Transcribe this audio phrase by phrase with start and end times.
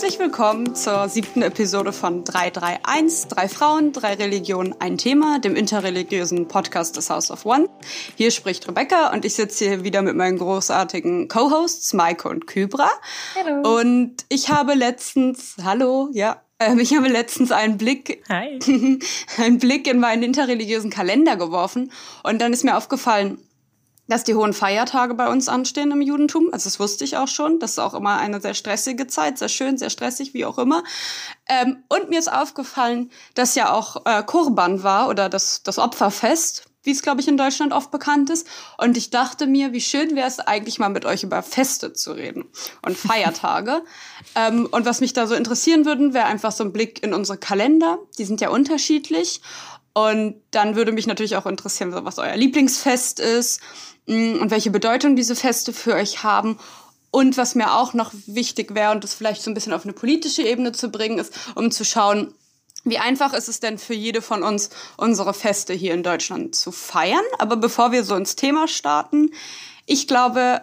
[0.00, 6.46] Herzlich willkommen zur siebten Episode von 331, drei Frauen, drei Religionen, ein Thema, dem interreligiösen
[6.46, 7.68] Podcast des House of One.
[8.14, 12.88] Hier spricht Rebecca und ich sitze hier wieder mit meinen großartigen Co-Hosts Maike und Kybra.
[13.34, 13.80] Hallo.
[13.80, 18.60] Und ich habe letztens, hallo, ja, ähm, ich habe letztens einen Blick, Hi.
[19.38, 21.90] einen Blick in meinen interreligiösen Kalender geworfen
[22.22, 23.38] und dann ist mir aufgefallen,
[24.08, 26.48] dass die hohen Feiertage bei uns anstehen im Judentum.
[26.52, 27.60] Also das wusste ich auch schon.
[27.60, 30.82] Das ist auch immer eine sehr stressige Zeit, sehr schön, sehr stressig, wie auch immer.
[31.48, 36.64] Ähm, und mir ist aufgefallen, dass ja auch äh, Kurban war oder das, das Opferfest,
[36.82, 38.46] wie es, glaube ich, in Deutschland oft bekannt ist.
[38.78, 42.12] Und ich dachte mir, wie schön wäre es eigentlich mal mit euch über Feste zu
[42.12, 42.46] reden
[42.84, 43.82] und Feiertage.
[44.34, 47.36] ähm, und was mich da so interessieren würde, wäre einfach so ein Blick in unsere
[47.36, 47.98] Kalender.
[48.16, 49.42] Die sind ja unterschiedlich.
[49.98, 53.60] Und dann würde mich natürlich auch interessieren, was euer Lieblingsfest ist
[54.06, 56.56] mm, und welche Bedeutung diese Feste für euch haben.
[57.10, 59.94] Und was mir auch noch wichtig wäre, und das vielleicht so ein bisschen auf eine
[59.94, 62.32] politische Ebene zu bringen, ist, um zu schauen,
[62.84, 66.70] wie einfach ist es denn für jede von uns, unsere Feste hier in Deutschland zu
[66.70, 67.24] feiern?
[67.40, 69.32] Aber bevor wir so ins Thema starten,
[69.90, 70.60] ich glaube,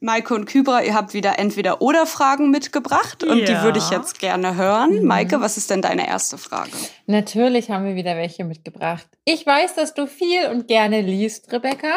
[0.00, 3.46] Maike und Kybra, ihr habt wieder entweder oder Fragen mitgebracht und ja.
[3.46, 5.00] die würde ich jetzt gerne hören.
[5.00, 5.06] Mhm.
[5.06, 6.70] Maike, was ist denn deine erste Frage?
[7.06, 9.08] Natürlich haben wir wieder welche mitgebracht.
[9.24, 11.94] Ich weiß, dass du viel und gerne liest, Rebecca.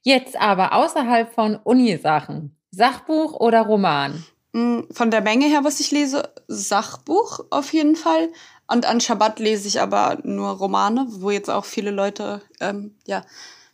[0.00, 2.56] Jetzt aber außerhalb von Unisachen.
[2.70, 4.24] Sachbuch oder Roman?
[4.52, 8.30] Von der Menge her, was ich lese, Sachbuch auf jeden Fall.
[8.66, 13.24] Und an Schabbat lese ich aber nur Romane, wo jetzt auch viele Leute ähm, ja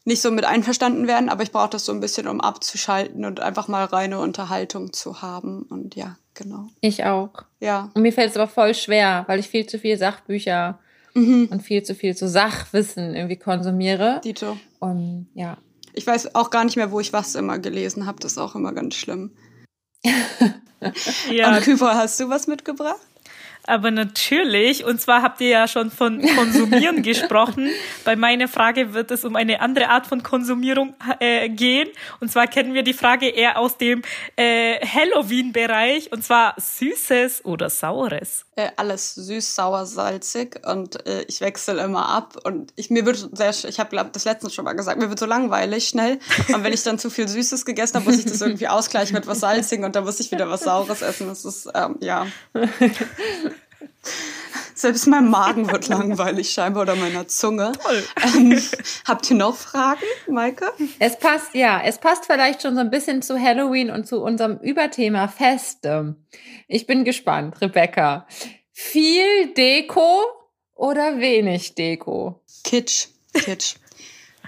[0.04, 3.40] nicht so mit einverstanden werden, aber ich brauche das so ein bisschen, um abzuschalten und
[3.40, 5.62] einfach mal reine Unterhaltung zu haben.
[5.62, 6.68] Und ja, genau.
[6.80, 7.30] Ich auch.
[7.60, 7.90] Ja.
[7.94, 10.78] Und mir fällt es aber voll schwer, weil ich viel zu viel Sachbücher
[11.14, 11.48] mhm.
[11.50, 14.20] und viel zu viel zu Sachwissen irgendwie konsumiere.
[14.22, 14.58] Dito.
[14.78, 15.56] Und ja.
[15.94, 18.20] Ich weiß auch gar nicht mehr, wo ich was immer gelesen habe.
[18.20, 19.30] Das ist auch immer ganz schlimm.
[21.30, 21.56] ja.
[21.56, 23.00] Und Küfer, hast du was mitgebracht?
[23.66, 27.70] Aber natürlich, und zwar habt ihr ja schon von Konsumieren gesprochen.
[28.04, 31.88] Bei meiner Frage wird es um eine andere Art von Konsumierung äh, gehen.
[32.20, 34.02] Und zwar kennen wir die Frage eher aus dem
[34.36, 38.44] äh, Halloween-Bereich, und zwar Süßes oder Saures.
[38.56, 42.36] Äh, alles süß, sauer, salzig und äh, ich wechsle immer ab.
[42.44, 45.18] Und ich mir wird sehr, ich habe glaube das letztens schon mal gesagt, mir wird
[45.18, 46.18] so langweilig schnell.
[46.52, 49.26] Und wenn ich dann zu viel Süßes gegessen habe, muss ich das irgendwie ausgleichen mit
[49.26, 51.28] was Salzigen und dann muss ich wieder was Saures essen.
[51.28, 52.26] Das ist ähm, ja.
[54.74, 57.72] Selbst mein Magen wird langweilig scheinbar oder meiner Zunge.
[57.80, 58.04] Toll.
[58.36, 58.60] Ähm,
[59.06, 60.72] habt ihr noch Fragen, Maike?
[60.98, 64.58] Es passt, ja, es passt vielleicht schon so ein bisschen zu Halloween und zu unserem
[64.58, 66.16] Überthema Feste.
[66.66, 68.26] Ich bin gespannt, Rebecca.
[68.72, 70.24] Viel Deko
[70.74, 72.42] oder wenig Deko?
[72.64, 73.76] Kitsch, Kitsch.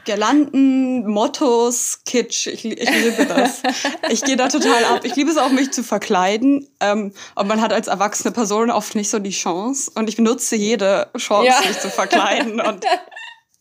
[0.07, 2.47] Girlanden, Mottos, Kitsch.
[2.47, 3.63] Ich, ich liebe das.
[4.09, 5.01] ich gehe da total ab.
[5.03, 6.67] Ich liebe es auch, mich zu verkleiden.
[6.81, 9.91] Ähm, und man hat als erwachsene Person oft nicht so die Chance.
[9.95, 11.69] Und ich benutze jede Chance, ja.
[11.69, 12.61] mich zu verkleiden.
[12.61, 12.85] Und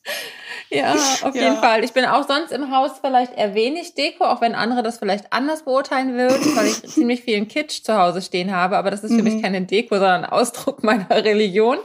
[0.69, 1.41] ja, auf ja.
[1.41, 1.83] jeden Fall.
[1.83, 5.33] Ich bin auch sonst im Haus vielleicht eher wenig Deko, auch wenn andere das vielleicht
[5.33, 8.77] anders beurteilen würden, weil ich ziemlich vielen Kitsch zu Hause stehen habe.
[8.77, 9.23] Aber das ist für mhm.
[9.23, 11.79] mich keine Deko, sondern Ausdruck meiner Religion.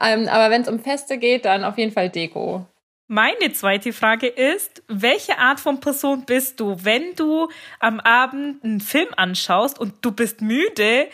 [0.00, 2.66] Ähm, aber wenn es um Feste geht, dann auf jeden Fall Deko.
[3.06, 7.48] Meine zweite Frage ist, welche Art von Person bist du, wenn du
[7.78, 11.08] am Abend einen Film anschaust und du bist müde,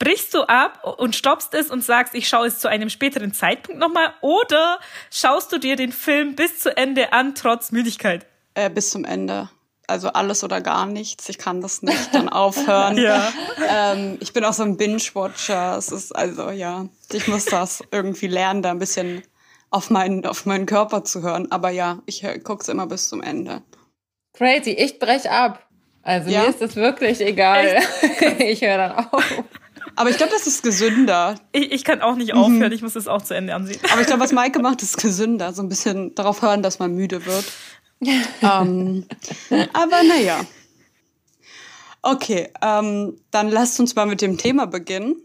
[0.00, 3.80] brichst du ab und stoppst es und sagst, ich schaue es zu einem späteren Zeitpunkt
[3.80, 4.80] nochmal oder
[5.12, 8.26] schaust du dir den Film bis zu Ende an, trotz Müdigkeit?
[8.54, 9.48] Äh, bis zum Ende.
[9.86, 11.28] Also alles oder gar nichts.
[11.28, 12.98] Ich kann das nicht dann aufhören.
[12.98, 13.32] ja.
[13.68, 15.76] ähm, ich bin auch so ein Binge-Watcher.
[15.78, 19.22] Es ist also, ja, ich muss das irgendwie lernen, da ein bisschen
[19.70, 21.50] auf meinen, auf meinen Körper zu hören.
[21.50, 23.62] Aber ja, ich gucke es immer bis zum Ende.
[24.32, 25.66] Crazy, ich brech ab.
[26.02, 26.42] Also ja?
[26.42, 27.78] mir ist das wirklich egal.
[28.38, 29.24] ich höre dann auf.
[29.96, 31.36] Aber ich glaube, das ist gesünder.
[31.52, 32.72] Ich, ich kann auch nicht aufhören, mhm.
[32.72, 33.80] ich muss das auch zu Ende ansehen.
[33.90, 35.52] Aber ich glaube, was Maike macht, ist gesünder.
[35.52, 37.44] So ein bisschen darauf hören, dass man müde wird.
[38.42, 39.06] ähm,
[39.72, 40.40] aber naja.
[42.02, 45.16] Okay, ähm, dann lasst uns mal mit dem Thema beginnen.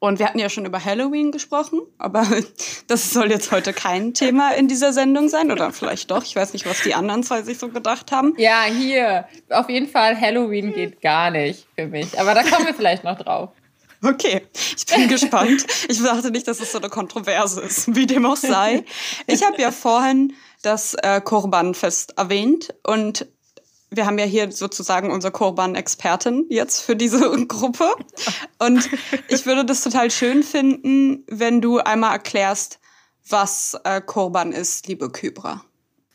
[0.00, 2.26] Und wir hatten ja schon über Halloween gesprochen, aber
[2.86, 6.24] das soll jetzt heute kein Thema in dieser Sendung sein oder vielleicht doch.
[6.24, 8.34] Ich weiß nicht, was die anderen zwei sich so gedacht haben.
[8.38, 9.26] Ja, hier.
[9.50, 12.18] Auf jeden Fall Halloween geht gar nicht für mich.
[12.18, 13.50] Aber da kommen wir vielleicht noch drauf.
[14.02, 15.66] Okay, ich bin gespannt.
[15.88, 18.84] Ich dachte nicht, dass es so eine Kontroverse ist, wie dem auch sei.
[19.26, 20.32] Ich habe ja vorhin
[20.62, 23.26] das äh, Korbanfest erwähnt und
[23.90, 27.92] wir haben ja hier sozusagen unsere Korban-Expertin jetzt für diese Gruppe.
[28.58, 28.88] Und
[29.28, 32.78] ich würde das total schön finden, wenn du einmal erklärst,
[33.28, 35.64] was äh, Korban ist, liebe Kybra.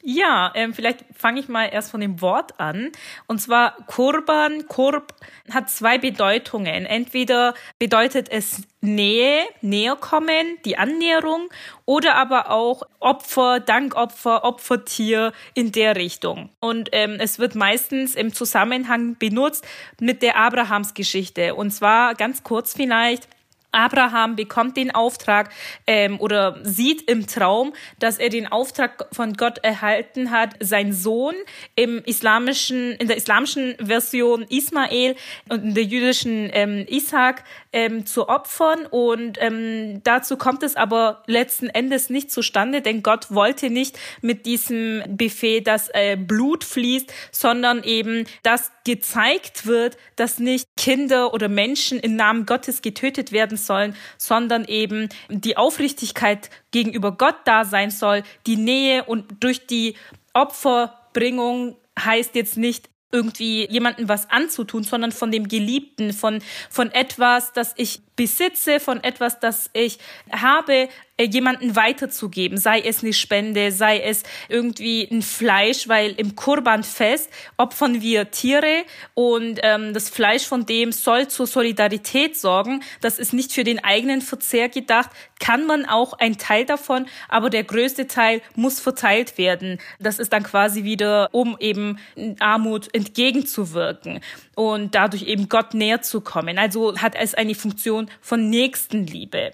[0.07, 2.92] Ja, ähm, vielleicht fange ich mal erst von dem Wort an.
[3.25, 5.16] Und zwar Kurban, Kurb
[5.50, 6.86] hat zwei Bedeutungen.
[6.86, 11.50] Entweder bedeutet es Nähe, näher kommen, die Annäherung,
[11.86, 16.51] oder aber auch Opfer, Dankopfer, Opfertier in der Richtung.
[16.60, 19.66] Und ähm, es wird meistens im Zusammenhang benutzt
[20.00, 21.56] mit der Abrahamsgeschichte.
[21.56, 23.28] Und zwar ganz kurz vielleicht.
[23.75, 25.50] Abraham bekommt den Auftrag
[25.86, 31.36] ähm, oder sieht im Traum, dass er den Auftrag von Gott erhalten hat, sein Sohn
[31.75, 35.16] im islamischen, in der islamischen Version Ismael
[35.50, 37.44] und in der jüdischen ähm, Isaac
[37.74, 38.86] ähm, zu opfern.
[38.89, 44.45] Und ähm, dazu kommt es aber letzten Endes nicht zustande, denn Gott wollte nicht mit
[44.45, 51.50] diesem Befehl, dass äh, Blut fließt, sondern eben, dass gezeigt wird, dass nicht Kinder oder
[51.50, 57.91] Menschen im Namen Gottes getötet werden sollen, sondern eben die Aufrichtigkeit gegenüber Gott da sein
[57.91, 59.95] soll, die Nähe und durch die
[60.33, 67.53] Opferbringung heißt jetzt nicht irgendwie jemanden was anzutun, sondern von dem Geliebten, von, von etwas,
[67.53, 70.00] das ich besitze, von etwas, das ich
[70.31, 76.35] habe, äh, jemanden weiterzugeben, sei es eine Spende, sei es irgendwie ein Fleisch, weil im
[76.35, 78.83] Kurbanfest opfern wir Tiere
[79.13, 82.83] und ähm, das Fleisch von dem soll zur Solidarität sorgen.
[83.00, 85.09] Das ist nicht für den eigenen Verzehr gedacht,
[85.39, 89.79] kann man auch ein Teil davon, aber der größte Teil muss verteilt werden.
[90.00, 91.97] Das ist dann quasi wieder, um eben
[92.39, 94.19] Armut entgegenzuwirken
[94.56, 96.57] und dadurch eben Gott näher zu kommen.
[96.57, 99.54] Also hat es eine Funktion von Nächstenliebe.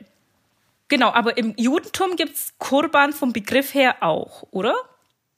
[0.88, 4.76] Genau, aber im Judentum gibt es Kurban vom Begriff her auch, oder?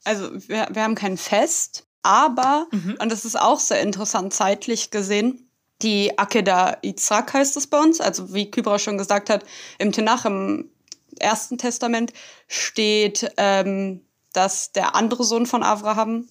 [0.04, 2.96] Also wir, wir haben kein Fest, aber, mhm.
[3.00, 5.48] und das ist auch sehr interessant zeitlich gesehen,
[5.82, 9.44] die Akeda Yitzhak heißt es bei uns, also wie Kybra schon gesagt hat,
[9.78, 10.70] im Tenach, im
[11.18, 12.12] Ersten Testament
[12.48, 14.00] steht, ähm,
[14.32, 16.28] dass der andere Sohn von Abraham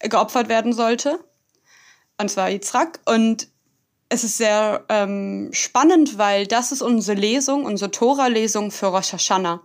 [0.00, 1.18] geopfert werden sollte,
[2.20, 3.00] und zwar Yitzhak.
[3.06, 3.48] Und
[4.08, 9.60] es ist sehr ähm, spannend, weil das ist unsere Lesung, unsere Tora-Lesung für Rosh Hashanah.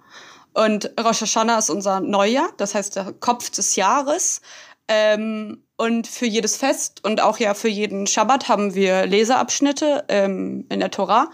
[0.53, 4.41] Und Rosh Hashanah ist unser Neujahr, das heißt der Kopf des Jahres.
[4.87, 10.65] Ähm, und für jedes Fest und auch ja für jeden Schabbat haben wir Leseabschnitte ähm,
[10.69, 11.29] in der Tora.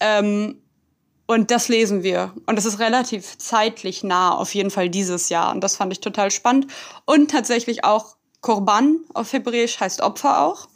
[0.00, 0.60] Ähm,
[1.26, 2.34] und das lesen wir.
[2.46, 5.52] Und das ist relativ zeitlich nah, auf jeden Fall dieses Jahr.
[5.52, 6.66] Und das fand ich total spannend.
[7.04, 10.68] Und tatsächlich auch Korban auf Hebräisch heißt Opfer auch.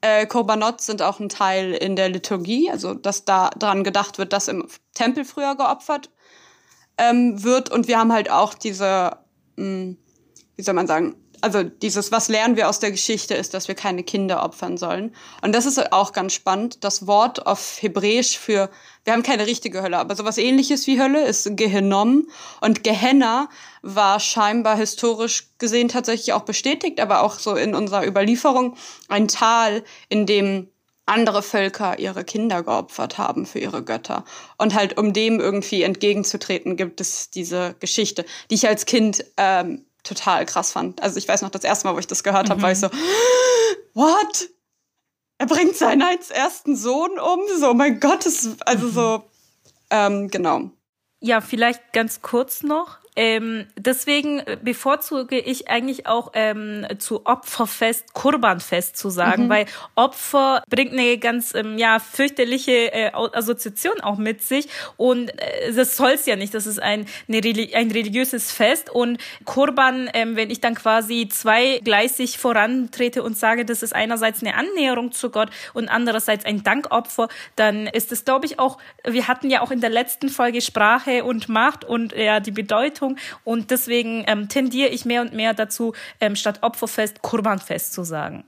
[0.00, 4.32] Äh, Korbanot sind auch ein Teil in der Liturgie, also dass da dran gedacht wird,
[4.32, 6.10] dass im Tempel früher geopfert
[6.98, 7.70] ähm, wird.
[7.70, 9.16] Und wir haben halt auch diese,
[9.56, 9.98] mh, hm,
[10.56, 13.74] wie soll man sagen, also dieses, was lernen wir aus der Geschichte, ist, dass wir
[13.74, 15.14] keine Kinder opfern sollen.
[15.42, 16.84] Und das ist auch ganz spannend.
[16.84, 18.70] Das Wort auf Hebräisch für,
[19.04, 22.28] wir haben keine richtige Hölle, aber sowas ähnliches wie Hölle ist Gehenom.
[22.60, 23.48] Und Gehenna
[23.82, 28.76] war scheinbar historisch gesehen tatsächlich auch bestätigt, aber auch so in unserer Überlieferung
[29.08, 30.68] ein Tal, in dem
[31.08, 34.24] andere Völker ihre Kinder geopfert haben für ihre Götter.
[34.58, 39.86] Und halt, um dem irgendwie entgegenzutreten, gibt es diese Geschichte, die ich als Kind ähm,
[40.02, 41.02] total krass fand.
[41.02, 42.62] Also ich weiß noch, das erste Mal, wo ich das gehört habe, mhm.
[42.62, 42.88] war ich so,
[43.94, 44.48] what?
[45.38, 47.40] Er bringt seinen als ersten Sohn um?
[47.58, 48.92] So, mein Gott, ist, also mhm.
[48.92, 49.24] so,
[49.90, 50.70] ähm, genau.
[51.20, 52.98] Ja, vielleicht ganz kurz noch.
[53.20, 59.48] Ähm, deswegen bevorzuge ich eigentlich auch ähm, zu Opferfest, Kurbanfest zu sagen, mhm.
[59.48, 59.66] weil
[59.96, 65.96] Opfer bringt eine ganz ähm, ja fürchterliche äh, Assoziation auch mit sich und äh, das
[65.96, 66.54] soll's ja nicht.
[66.54, 67.38] Das ist ein eine,
[67.74, 73.82] ein religiöses Fest und Kurban, ähm, wenn ich dann quasi zweigleisig vorantrete und sage, das
[73.82, 77.26] ist einerseits eine Annäherung zu Gott und andererseits ein Dankopfer,
[77.56, 78.78] dann ist es, glaube ich, auch.
[79.04, 83.07] Wir hatten ja auch in der letzten Folge Sprache und Macht und ja die Bedeutung
[83.08, 83.16] Bedeutung.
[83.44, 88.44] Und deswegen ähm, tendiere ich mehr und mehr dazu, ähm, statt Opferfest Kurbanfest zu sagen.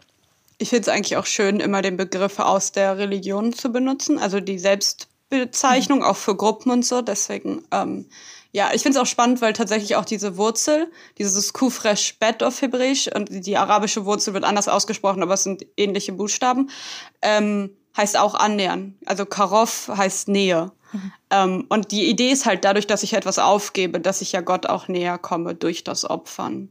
[0.58, 4.40] Ich finde es eigentlich auch schön, immer den Begriff aus der Religion zu benutzen, also
[4.40, 6.04] die Selbstbezeichnung, mhm.
[6.04, 7.00] auch für Gruppen und so.
[7.00, 8.06] Deswegen, ähm,
[8.52, 12.60] ja, ich finde es auch spannend, weil tatsächlich auch diese Wurzel, dieses Kufresh Bet auf
[12.60, 16.68] Hebräisch, und die arabische Wurzel wird anders ausgesprochen, aber es sind ähnliche Buchstaben,
[17.22, 18.96] ähm, heißt auch annähern.
[19.06, 20.72] Also Karov heißt Nähe.
[20.92, 21.12] Mhm.
[21.30, 24.66] Ähm, und die Idee ist halt dadurch, dass ich etwas aufgebe, dass ich ja Gott
[24.66, 26.70] auch näher komme durch das Opfern.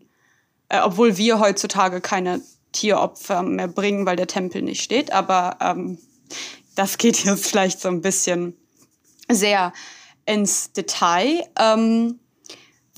[0.69, 5.11] Äh, obwohl wir heutzutage keine Tieropfer mehr bringen, weil der Tempel nicht steht.
[5.11, 5.97] Aber ähm,
[6.75, 8.55] das geht jetzt vielleicht so ein bisschen
[9.29, 9.73] sehr
[10.25, 11.43] ins Detail.
[11.57, 12.19] Ähm,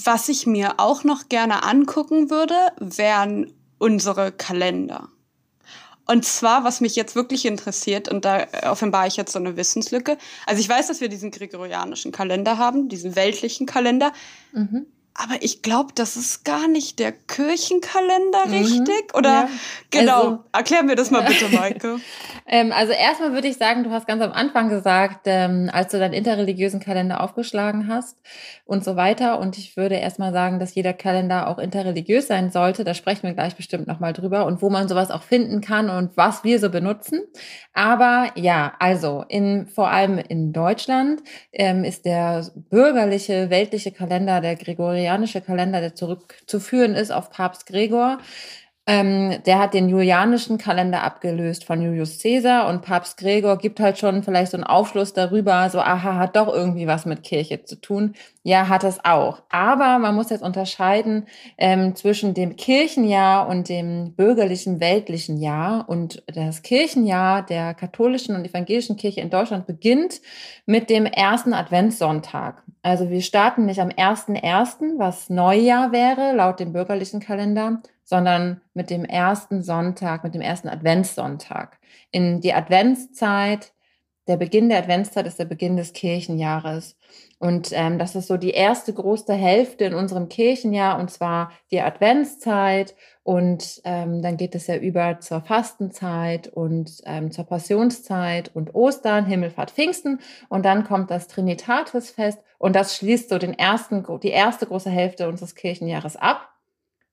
[0.03, 5.09] was ich mir auch noch gerne angucken würde, wären unsere Kalender.
[6.11, 10.17] Und zwar, was mich jetzt wirklich interessiert, und da offenbare ich jetzt so eine Wissenslücke.
[10.45, 14.11] Also ich weiß, dass wir diesen gregorianischen Kalender haben, diesen weltlichen Kalender.
[14.51, 14.87] Mhm.
[15.13, 19.13] Aber ich glaube, das ist gar nicht der Kirchenkalender mhm, richtig.
[19.13, 19.49] Oder ja.
[19.89, 21.97] genau, also, erklär mir das mal bitte, Maike.
[22.47, 25.99] ähm, also erstmal würde ich sagen, du hast ganz am Anfang gesagt, ähm, als du
[25.99, 28.17] deinen interreligiösen Kalender aufgeschlagen hast
[28.65, 29.39] und so weiter.
[29.39, 32.85] Und ich würde erstmal sagen, dass jeder Kalender auch interreligiös sein sollte.
[32.85, 36.15] Da sprechen wir gleich bestimmt nochmal drüber und wo man sowas auch finden kann und
[36.15, 37.21] was wir so benutzen.
[37.73, 44.55] Aber ja, also in, vor allem in Deutschland ähm, ist der bürgerliche, weltliche Kalender der
[44.55, 48.19] Gregorianer gregorianische Kalender, der zurückzuführen ist auf Papst Gregor.
[48.87, 53.99] Ähm, der hat den julianischen Kalender abgelöst von Julius Caesar und Papst Gregor gibt halt
[53.99, 57.79] schon vielleicht so einen Aufschluss darüber, so, aha, hat doch irgendwie was mit Kirche zu
[57.79, 58.15] tun.
[58.43, 59.43] Ja, hat es auch.
[59.49, 61.27] Aber man muss jetzt unterscheiden
[61.59, 65.87] ähm, zwischen dem Kirchenjahr und dem bürgerlichen weltlichen Jahr.
[65.87, 70.21] Und das Kirchenjahr der katholischen und evangelischen Kirche in Deutschland beginnt
[70.65, 72.63] mit dem ersten Adventssonntag.
[72.81, 78.89] Also wir starten nicht am 1.1., was Neujahr wäre, laut dem bürgerlichen Kalender, sondern mit
[78.89, 81.77] dem ersten Sonntag, mit dem ersten Adventssonntag.
[82.09, 83.71] In die Adventszeit,
[84.27, 86.95] der Beginn der Adventszeit ist der Beginn des Kirchenjahres.
[87.39, 91.81] Und ähm, das ist so die erste große Hälfte in unserem Kirchenjahr, und zwar die
[91.81, 92.95] Adventszeit.
[93.23, 99.25] Und ähm, dann geht es ja über zur Fastenzeit und ähm, zur Passionszeit und Ostern,
[99.25, 100.19] Himmelfahrt, Pfingsten.
[100.49, 105.27] Und dann kommt das Trinitatisfest und das schließt so den ersten, die erste große Hälfte
[105.27, 106.47] unseres Kirchenjahres ab.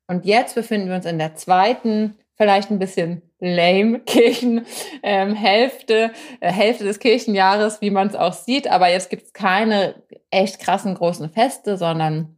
[0.08, 6.12] Und jetzt befinden wir uns in der zweiten, vielleicht ein bisschen lame Kirchenhälfte, ähm, Hälfte,
[6.40, 8.68] äh, Hälfte des Kirchenjahres, wie man es auch sieht.
[8.68, 12.37] Aber jetzt gibt es keine echt krassen großen Feste, sondern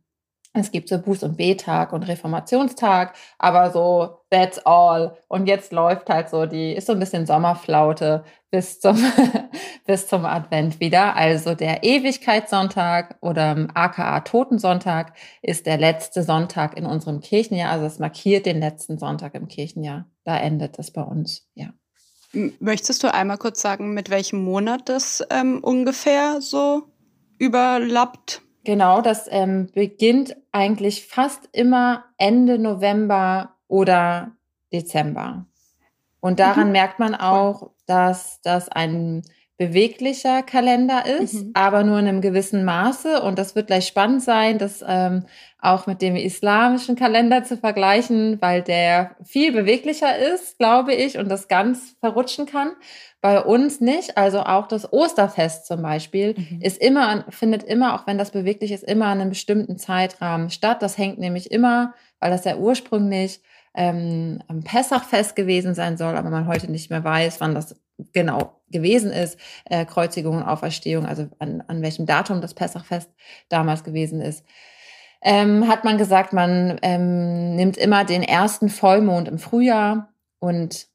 [0.53, 5.17] es gibt so Buß- und B-Tag und Reformationstag, aber so that's all.
[5.29, 8.97] Und jetzt läuft halt so die, ist so ein bisschen Sommerflaute bis zum,
[9.87, 11.15] bis zum Advent wieder.
[11.15, 17.71] Also der Ewigkeitssonntag oder aka Totensonntag ist der letzte Sonntag in unserem Kirchenjahr.
[17.71, 20.07] Also es markiert den letzten Sonntag im Kirchenjahr.
[20.25, 21.69] Da endet es bei uns, ja.
[22.33, 26.85] Möchtest du einmal kurz sagen, mit welchem Monat das ähm, ungefähr so
[27.39, 28.43] überlappt?
[28.65, 34.33] Genau, das ähm, beginnt eigentlich fast immer Ende November oder
[34.73, 35.47] Dezember.
[36.21, 36.73] Und daran mhm.
[36.73, 39.23] merkt man auch, dass das ein
[39.61, 41.51] beweglicher Kalender ist, mhm.
[41.53, 43.21] aber nur in einem gewissen Maße.
[43.21, 45.27] Und das wird gleich spannend sein, das ähm,
[45.61, 51.29] auch mit dem islamischen Kalender zu vergleichen, weil der viel beweglicher ist, glaube ich, und
[51.29, 52.71] das ganz verrutschen kann.
[53.21, 54.17] Bei uns nicht.
[54.17, 56.63] Also auch das Osterfest zum Beispiel mhm.
[56.63, 60.81] ist immer, findet immer, auch wenn das beweglich ist, immer an einem bestimmten Zeitrahmen statt.
[60.81, 63.43] Das hängt nämlich immer, weil das ja ursprünglich
[63.75, 67.77] ähm, am Pessachfest gewesen sein soll, aber man heute nicht mehr weiß, wann das
[68.13, 73.11] genau gewesen ist, äh, Kreuzigung und Auferstehung, also an, an welchem Datum das Pessachfest
[73.49, 74.45] damals gewesen ist,
[75.23, 80.87] ähm, hat man gesagt, man ähm, nimmt immer den ersten Vollmond im Frühjahr und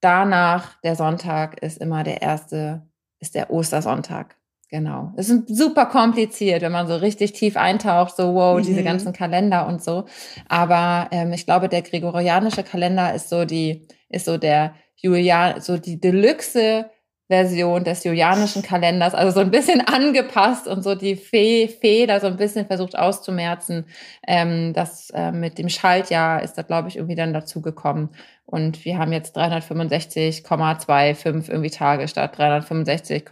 [0.00, 2.82] danach der Sonntag ist immer der erste,
[3.20, 4.36] ist der Ostersonntag.
[4.70, 5.12] Genau.
[5.16, 8.64] Es ist super kompliziert, wenn man so richtig tief eintaucht, so wow, mhm.
[8.64, 10.04] diese ganzen Kalender und so.
[10.48, 15.78] Aber ähm, ich glaube, der gregorianische Kalender ist so die, ist so der Julian, so
[15.78, 16.90] die Deluxe
[17.28, 22.26] Version des julianischen Kalenders, also so ein bisschen angepasst und so die Fee, Feder so
[22.26, 23.86] ein bisschen versucht auszumerzen.
[24.26, 28.10] Ähm, das äh, mit dem Schaltjahr ist da, glaube ich, irgendwie dann dazu gekommen.
[28.44, 33.24] Und wir haben jetzt 365,25 irgendwie Tage statt 365,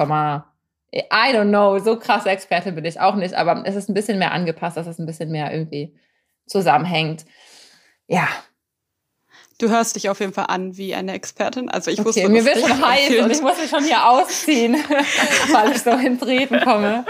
[0.94, 4.18] I don't know, so krasse Experte bin ich auch nicht, aber es ist ein bisschen
[4.18, 5.94] mehr angepasst, dass es ein bisschen mehr irgendwie
[6.46, 7.24] zusammenhängt.
[8.06, 8.28] Ja.
[9.58, 11.68] Du hörst dich auf jeden Fall an wie eine Expertin.
[11.68, 14.74] Also ich okay, wusste, mir wird schon heiß und ich muss mich schon hier ausziehen,
[15.52, 17.04] weil ich so ins Reden komme.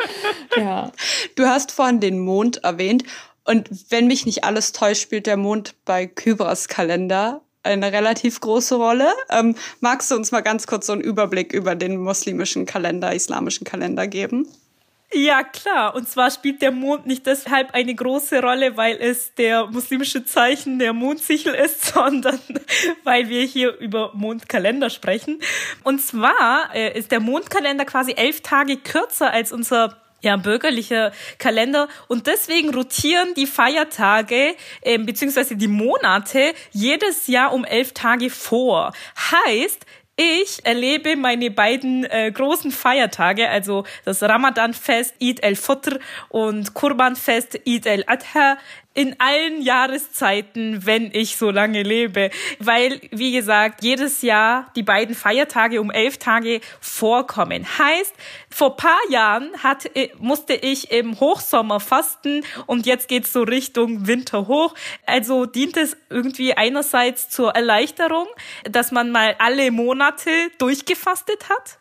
[0.56, 0.92] Ja.
[1.36, 3.04] Du hast vorhin den Mond erwähnt
[3.44, 8.74] und wenn mich nicht alles täuscht, spielt der Mond bei Kybras Kalender eine relativ große
[8.74, 9.12] Rolle.
[9.30, 13.64] Ähm, magst du uns mal ganz kurz so einen Überblick über den muslimischen Kalender, islamischen
[13.64, 14.46] Kalender geben?
[15.14, 15.94] Ja, klar.
[15.94, 20.78] Und zwar spielt der Mond nicht deshalb eine große Rolle, weil es der muslimische Zeichen
[20.78, 22.40] der Mondsichel ist, sondern
[23.04, 25.40] weil wir hier über Mondkalender sprechen.
[25.82, 31.88] Und zwar äh, ist der Mondkalender quasi elf Tage kürzer als unser ja, bürgerlicher Kalender.
[32.08, 38.92] Und deswegen rotieren die Feiertage äh, beziehungsweise die Monate jedes Jahr um elf Tage vor.
[39.46, 39.84] Heißt,
[40.22, 45.98] ich erlebe meine beiden äh, großen Feiertage, also das Ramadan-Fest Eid al-Fitr
[46.28, 48.58] und Kurban-Fest Eid al-Adha,
[48.94, 52.30] in allen Jahreszeiten, wenn ich so lange lebe.
[52.58, 57.66] Weil, wie gesagt, jedes Jahr die beiden Feiertage um elf Tage vorkommen.
[57.78, 58.14] Heißt,
[58.50, 64.06] vor paar Jahren hat, äh, musste ich im Hochsommer fasten und jetzt geht's so Richtung
[64.06, 64.74] Winter hoch.
[65.06, 68.26] Also dient es irgendwie einerseits zur Erleichterung,
[68.64, 71.78] dass man mal alle Monate durchgefastet hat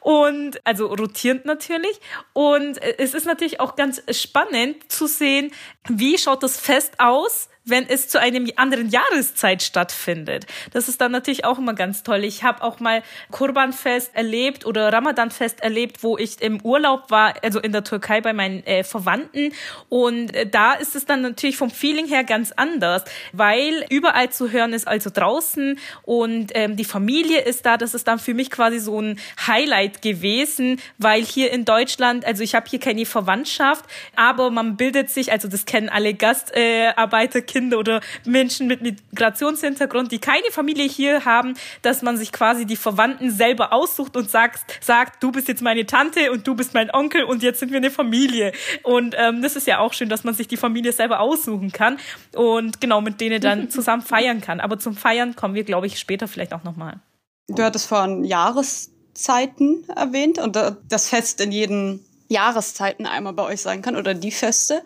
[0.00, 2.00] und also rotierend natürlich.
[2.32, 5.52] Und es ist natürlich auch ganz spannend zu sehen,
[5.88, 10.46] wie schaut das Fest aus, wenn es zu einem anderen Jahreszeit stattfindet.
[10.72, 12.24] Das ist dann natürlich auch immer ganz toll.
[12.24, 17.60] Ich habe auch mal Kurbanfest erlebt oder Ramadanfest erlebt, wo ich im Urlaub war, also
[17.60, 19.52] in der Türkei bei meinen äh, Verwandten.
[19.88, 24.50] Und äh, da ist es dann natürlich vom Feeling her ganz anders, weil überall zu
[24.50, 27.78] hören ist, also draußen und ähm, die Familie ist da.
[27.78, 32.42] Das ist dann für mich quasi so ein Highlight gewesen, weil hier in Deutschland, also
[32.42, 37.42] ich habe hier keine Verwandtschaft, aber man bildet sich, also das kennen alle Gastarbeiter, äh,
[37.54, 42.74] Kinder oder Menschen mit Migrationshintergrund, die keine Familie hier haben, dass man sich quasi die
[42.74, 46.92] Verwandten selber aussucht und sagt, sagt, du bist jetzt meine Tante und du bist mein
[46.92, 48.52] Onkel und jetzt sind wir eine Familie.
[48.82, 51.98] Und ähm, das ist ja auch schön, dass man sich die Familie selber aussuchen kann
[52.34, 54.58] und genau mit denen dann zusammen feiern kann.
[54.58, 56.98] Aber zum Feiern kommen wir, glaube ich, später vielleicht auch nochmal.
[57.46, 60.58] Du hattest vorhin Jahreszeiten erwähnt und
[60.88, 64.82] das Fest in jeden Jahreszeiten einmal bei euch sein kann oder die Feste.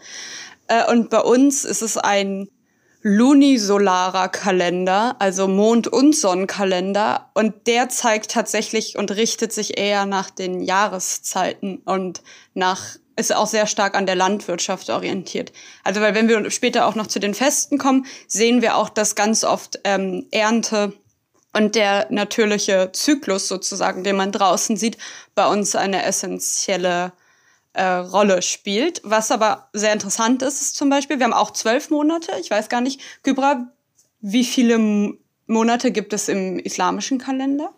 [0.66, 2.48] Äh, und bei uns ist es ein
[3.02, 7.30] lunisolarer Kalender, also Mond- und Sonnenkalender.
[7.34, 12.22] Und der zeigt tatsächlich und richtet sich eher nach den Jahreszeiten und
[12.54, 15.52] nach ist auch sehr stark an der Landwirtschaft orientiert.
[15.82, 19.16] Also weil wenn wir später auch noch zu den Festen kommen, sehen wir auch, dass
[19.16, 20.92] ganz oft ähm, Ernte
[21.52, 24.98] und der natürliche Zyklus sozusagen, den man draußen sieht,
[25.34, 27.12] bei uns eine essentielle
[27.72, 29.00] äh, Rolle spielt.
[29.04, 32.32] Was aber sehr interessant ist, ist zum Beispiel, wir haben auch zwölf Monate.
[32.40, 33.72] Ich weiß gar nicht, Kybra,
[34.20, 37.72] wie viele Monate gibt es im islamischen Kalender?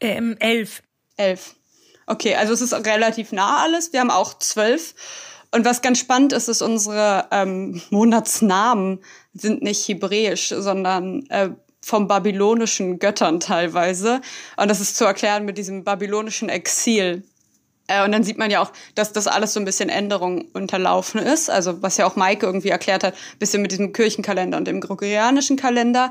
[0.00, 0.82] Ähm, elf.
[1.16, 1.56] Elf.
[2.06, 3.92] Okay, also es ist relativ nah alles.
[3.92, 4.94] Wir haben auch zwölf.
[5.50, 9.00] Und was ganz spannend ist, ist, unsere ähm, Monatsnamen
[9.34, 11.50] sind nicht hebräisch, sondern äh,
[11.80, 14.20] vom babylonischen Göttern teilweise.
[14.56, 17.24] Und das ist zu erklären mit diesem babylonischen Exil.
[17.88, 21.20] Äh, und dann sieht man ja auch, dass das alles so ein bisschen Änderung unterlaufen
[21.20, 21.50] ist.
[21.50, 25.56] Also was ja auch Maike irgendwie erklärt hat, bisschen mit diesem Kirchenkalender und dem gregorianischen
[25.56, 26.10] Kalender.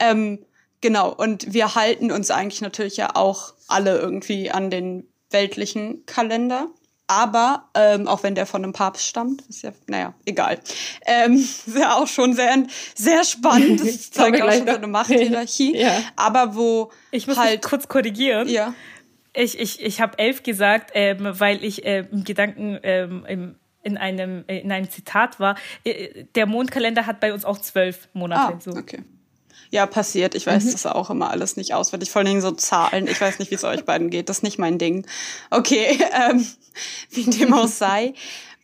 [0.00, 0.40] Ähm,
[0.80, 6.68] genau, und wir halten uns eigentlich natürlich ja auch alle irgendwie an den weltlichen Kalender.
[7.08, 10.58] Aber ähm, auch wenn der von einem Papst stammt, ist ja, naja, egal.
[11.04, 11.34] Ähm,
[11.66, 13.80] ist ja auch schon sehr, sehr spannend.
[13.84, 15.76] Das zeigt auch schon so eine Machthierarchie.
[15.76, 15.92] ja.
[16.16, 18.48] Aber wo ich muss halt kurz korrigieren.
[18.48, 18.72] Ja.
[19.34, 23.96] Ich, ich, ich habe elf gesagt, ähm, weil ich äh, im Gedanken ähm, im, in
[23.96, 25.56] einem, äh, in einem Zitat war.
[25.84, 28.54] Äh, der Mondkalender hat bei uns auch zwölf Monate.
[28.54, 28.72] Ah, so.
[28.72, 29.02] okay.
[29.70, 30.34] Ja, passiert.
[30.34, 30.72] Ich weiß mhm.
[30.72, 32.10] das auch immer alles nicht auswendig.
[32.10, 33.06] Vor allen Dingen so Zahlen.
[33.06, 34.28] Ich weiß nicht, wie es euch beiden geht.
[34.28, 35.06] Das ist nicht mein Ding.
[35.50, 35.98] Okay,
[36.30, 36.46] ähm,
[37.10, 38.12] wie dem auch sei.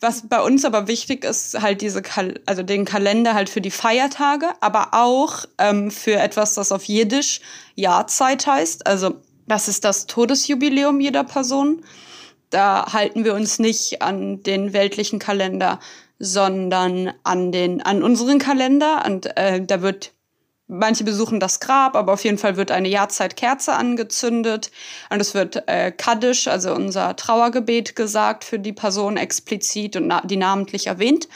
[0.01, 3.71] Was bei uns aber wichtig ist, halt diese, Kal also den Kalender halt für die
[3.71, 7.41] Feiertage, aber auch ähm, für etwas, das auf Jiddisch
[7.75, 8.87] Jahrzeit heißt.
[8.87, 11.85] Also das ist das Todesjubiläum jeder Person.
[12.51, 15.81] Da halten wir uns nicht an den weltlichen Kalender,
[16.19, 19.05] sondern an den an unseren Kalender.
[19.07, 20.13] Und äh, da wird
[20.69, 24.71] manche besuchen das Grab, aber auf jeden Fall wird eine Jahrzeit-Kerze angezündet
[25.11, 30.21] und es wird äh, Kaddisch, also unser Trauergebet, gesagt für die Person explizit und na
[30.21, 31.29] die namentlich erwähnt.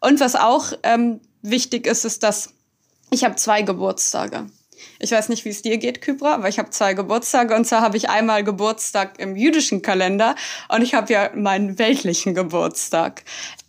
[0.00, 2.54] Und was auch ähm, wichtig ist, ist, dass
[3.10, 4.46] ich habe zwei Geburtstage.
[4.98, 7.80] Ich weiß nicht, wie es dir geht, Kybra, aber ich habe zwei Geburtstage und zwar
[7.80, 10.34] habe ich einmal Geburtstag im jüdischen Kalender
[10.68, 13.24] und ich habe ja meinen weltlichen Geburtstag.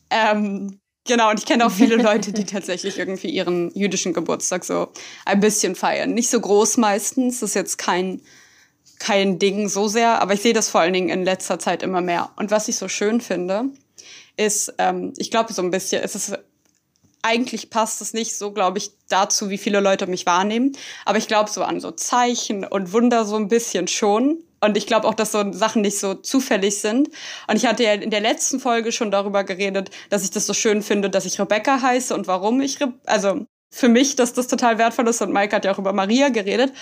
[0.09, 4.89] Ähm, genau, und ich kenne auch viele Leute, die tatsächlich irgendwie ihren jüdischen Geburtstag so
[5.25, 6.13] ein bisschen feiern.
[6.13, 8.21] Nicht so groß meistens, das ist jetzt kein
[9.01, 12.01] kein Ding so sehr, aber ich sehe das vor allen Dingen in letzter Zeit immer
[12.01, 12.29] mehr.
[12.35, 13.63] Und was ich so schön finde,
[14.37, 16.37] ist, ähm, ich glaube so ein bisschen, es ist
[17.21, 20.73] eigentlich passt es nicht so, glaube ich, dazu, wie viele Leute mich wahrnehmen.
[21.05, 24.43] Aber ich glaube so an so Zeichen und Wunder so ein bisschen schon.
[24.63, 27.09] Und ich glaube auch, dass so Sachen nicht so zufällig sind.
[27.47, 30.53] Und ich hatte ja in der letzten Folge schon darüber geredet, dass ich das so
[30.53, 34.47] schön finde, dass ich Rebecca heiße und warum ich, Re also für mich, dass das
[34.47, 35.21] total wertvoll ist.
[35.21, 36.73] Und Mike hat ja auch über Maria geredet.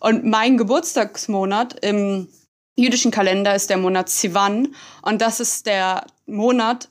[0.00, 2.28] Und mein Geburtstagsmonat im
[2.76, 4.74] jüdischen Kalender ist der Monat Sivan.
[5.02, 6.88] Und das ist der Monat,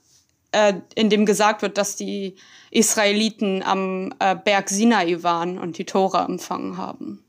[0.51, 2.35] äh, in dem gesagt wird, dass die
[2.77, 7.23] Israeliten am äh, Berg Sinai waren und die Tora empfangen haben.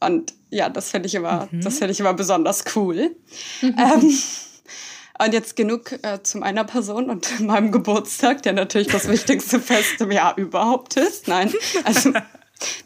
[0.00, 1.62] Und ja, das finde ich immer, mhm.
[1.62, 3.14] das finde ich immer besonders cool.
[3.60, 3.74] Mhm.
[3.78, 4.18] Ähm,
[5.18, 10.00] Und jetzt genug äh, zu meiner Person und meinem Geburtstag, der natürlich das wichtigste Fest
[10.00, 11.28] im Jahr überhaupt ist.
[11.28, 11.52] Nein,
[11.84, 12.12] also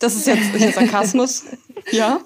[0.00, 1.44] das ist jetzt Sarkasmus.
[1.92, 2.20] Ja.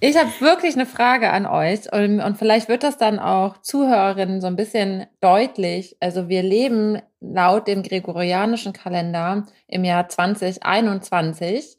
[0.00, 4.40] Ich habe wirklich eine Frage an euch und, und vielleicht wird das dann auch Zuhörerinnen
[4.40, 5.96] so ein bisschen deutlich.
[5.98, 11.78] Also wir leben laut dem gregorianischen Kalender im Jahr 2021.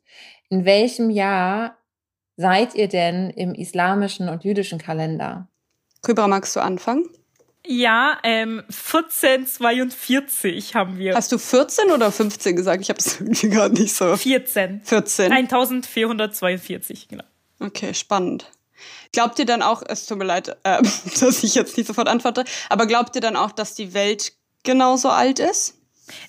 [0.50, 1.78] In welchem Jahr
[2.36, 5.48] seid ihr denn im islamischen und jüdischen Kalender?
[6.02, 7.06] Kübra, magst du anfangen?
[7.66, 11.16] Ja, ähm, 1442 haben wir.
[11.16, 12.82] Hast du 14 oder 15 gesagt?
[12.82, 14.18] Ich habe es irgendwie gerade nicht so.
[14.18, 14.82] 14.
[14.84, 15.32] 14.
[15.32, 17.24] 1442, genau.
[17.60, 18.50] Okay, spannend.
[19.12, 20.82] Glaubt ihr dann auch, es tut mir leid, äh,
[21.20, 25.10] dass ich jetzt nicht sofort antworte, aber glaubt ihr dann auch, dass die Welt genauso
[25.10, 25.76] alt ist?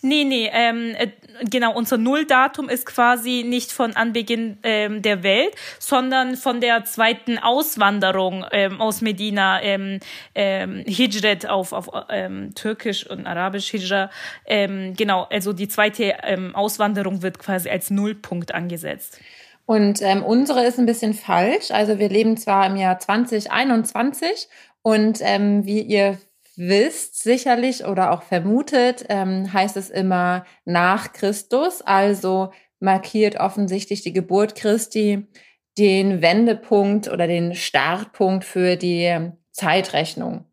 [0.02, 1.08] Nee, nee, ähm, äh,
[1.48, 7.38] genau, unser Nulldatum ist quasi nicht von Anbeginn ähm, der Welt, sondern von der zweiten
[7.38, 10.00] Auswanderung ähm, aus Medina, ähm,
[10.34, 14.10] ähm, Hijret auf, auf ähm, Türkisch und Arabisch Hijra.
[14.44, 19.18] Ähm, genau, also die zweite ähm, Auswanderung wird quasi als Nullpunkt angesetzt.
[19.70, 21.70] Und ähm, unsere ist ein bisschen falsch.
[21.70, 24.48] Also wir leben zwar im Jahr 2021
[24.82, 26.18] und ähm, wie ihr
[26.56, 34.12] wisst sicherlich oder auch vermutet, ähm, heißt es immer nach Christus, also markiert offensichtlich die
[34.12, 35.28] Geburt Christi
[35.78, 40.44] den Wendepunkt oder den Startpunkt für die Zeitrechnung.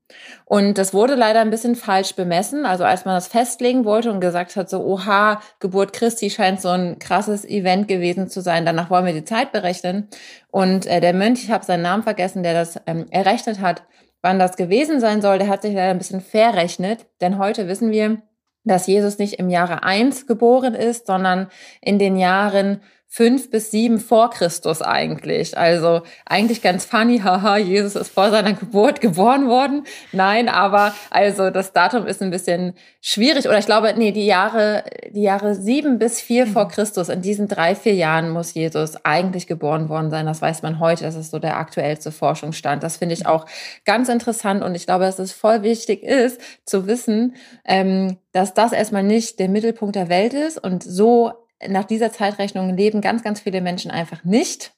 [0.45, 2.65] Und das wurde leider ein bisschen falsch bemessen.
[2.65, 6.69] Also als man das festlegen wollte und gesagt hat, so, oha, Geburt Christi scheint so
[6.69, 10.07] ein krasses Event gewesen zu sein, danach wollen wir die Zeit berechnen.
[10.49, 13.83] Und äh, der Mönch, ich habe seinen Namen vergessen, der das ähm, errechnet hat,
[14.21, 17.91] wann das gewesen sein soll, der hat sich leider ein bisschen verrechnet, denn heute wissen
[17.91, 18.21] wir,
[18.63, 21.47] dass Jesus nicht im Jahre eins geboren ist, sondern
[21.81, 25.57] in den Jahren fünf bis sieben vor Christus eigentlich.
[25.57, 29.85] Also eigentlich ganz funny, haha, Jesus ist vor seiner Geburt geboren worden.
[30.11, 33.47] Nein, aber also das Datum ist ein bisschen schwierig.
[33.47, 36.51] Oder ich glaube, nee, die Jahre, die Jahre sieben bis vier mhm.
[36.51, 40.25] vor Christus, in diesen drei, vier Jahren muss Jesus eigentlich geboren worden sein.
[40.25, 41.05] Das weiß man heute.
[41.05, 42.83] Das ist so der aktuellste Forschungsstand.
[42.83, 43.45] Das finde ich auch
[43.85, 44.61] ganz interessant.
[44.61, 49.39] Und ich glaube, dass es voll wichtig ist, zu wissen, ähm, dass das erstmal nicht
[49.39, 53.91] der Mittelpunkt der Welt ist und so nach dieser Zeitrechnung leben ganz, ganz viele Menschen
[53.91, 54.73] einfach nicht,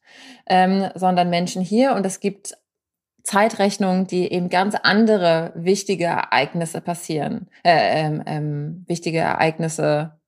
[0.47, 1.93] ähm, sondern Menschen hier.
[1.93, 2.55] Und es gibt
[3.23, 7.47] Zeitrechnungen, die eben ganz andere wichtige Ereignisse passieren.
[7.63, 10.19] Äh, ähm, ähm, wichtige Ereignisse,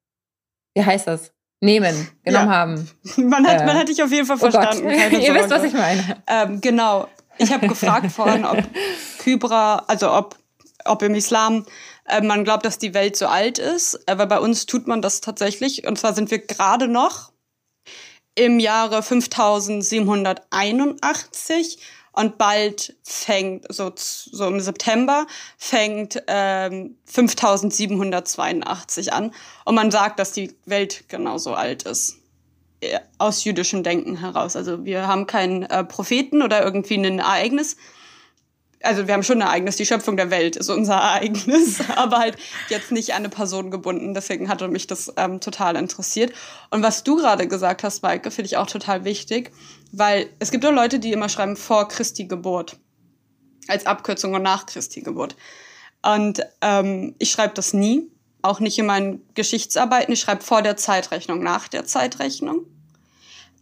[0.76, 1.34] wie heißt das?
[1.64, 2.56] Nehmen, genommen ja.
[2.56, 2.90] haben.
[3.18, 4.84] Man hat, äh, man hat dich auf jeden Fall verstanden.
[4.84, 6.18] Oh Ihr wisst, was ich meine.
[6.26, 7.08] Ähm, genau.
[7.38, 8.58] Ich habe gefragt vorhin, ob
[9.20, 10.38] Kybra, also ob,
[10.86, 11.66] ob im Islam
[12.12, 15.22] äh, man glaubt, dass die Welt so alt ist, weil bei uns tut man das
[15.22, 15.88] tatsächlich.
[15.88, 17.32] Und zwar sind wir gerade noch
[18.36, 21.80] im Jahre 5781
[22.14, 29.34] und bald fängt, so, so im September, fängt ähm, 5782 an.
[29.66, 32.18] Und man sagt, dass die Welt genauso alt ist.
[32.82, 34.56] Äh, aus jüdischem Denken heraus.
[34.56, 37.78] Also wir haben keinen äh, Propheten oder irgendwie ein Ereignis,
[38.84, 42.38] also wir haben schon ein Ereignis, die Schöpfung der Welt ist unser Ereignis, aber halt
[42.70, 44.14] jetzt nicht an eine Person gebunden.
[44.14, 46.34] Deswegen hatte mich das ähm, total interessiert.
[46.70, 49.52] Und was du gerade gesagt hast, Maike, finde ich auch total wichtig,
[49.92, 52.78] weil es gibt auch Leute, die immer schreiben vor Christi Geburt
[53.68, 55.36] als Abkürzung und nach Christi Geburt.
[56.02, 58.10] Und ähm, ich schreibe das nie,
[58.42, 60.14] auch nicht in meinen Geschichtsarbeiten.
[60.14, 62.66] Ich schreibe vor der Zeitrechnung, nach der Zeitrechnung,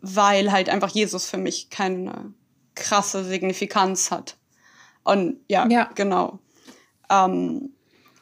[0.02, 2.34] weil halt einfach Jesus für mich keine
[2.76, 4.38] krasse Signifikanz hat.
[5.04, 5.90] Und ja, ja.
[5.96, 6.40] genau.
[7.10, 7.72] Ähm,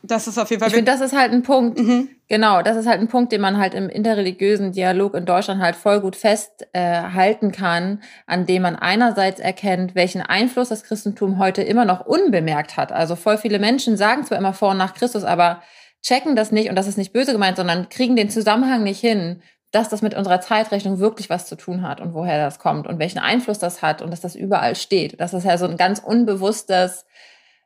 [0.03, 0.69] das ist auf jeden Fall.
[0.69, 1.79] Ich finde, das ist halt ein Punkt.
[1.79, 2.09] Mhm.
[2.29, 5.75] Genau, das ist halt ein Punkt, den man halt im interreligiösen Dialog in Deutschland halt
[5.75, 11.61] voll gut festhalten äh, kann, an dem man einerseits erkennt, welchen Einfluss das Christentum heute
[11.61, 12.91] immer noch unbemerkt hat.
[12.91, 15.61] Also voll viele Menschen sagen zwar immer vor und nach Christus, aber
[16.01, 19.41] checken das nicht und das ist nicht böse gemeint, sondern kriegen den Zusammenhang nicht hin,
[19.71, 22.99] dass das mit unserer Zeitrechnung wirklich was zu tun hat und woher das kommt und
[22.99, 25.19] welchen Einfluss das hat und dass das überall steht.
[25.19, 27.05] Das ist ja so ein ganz unbewusstes,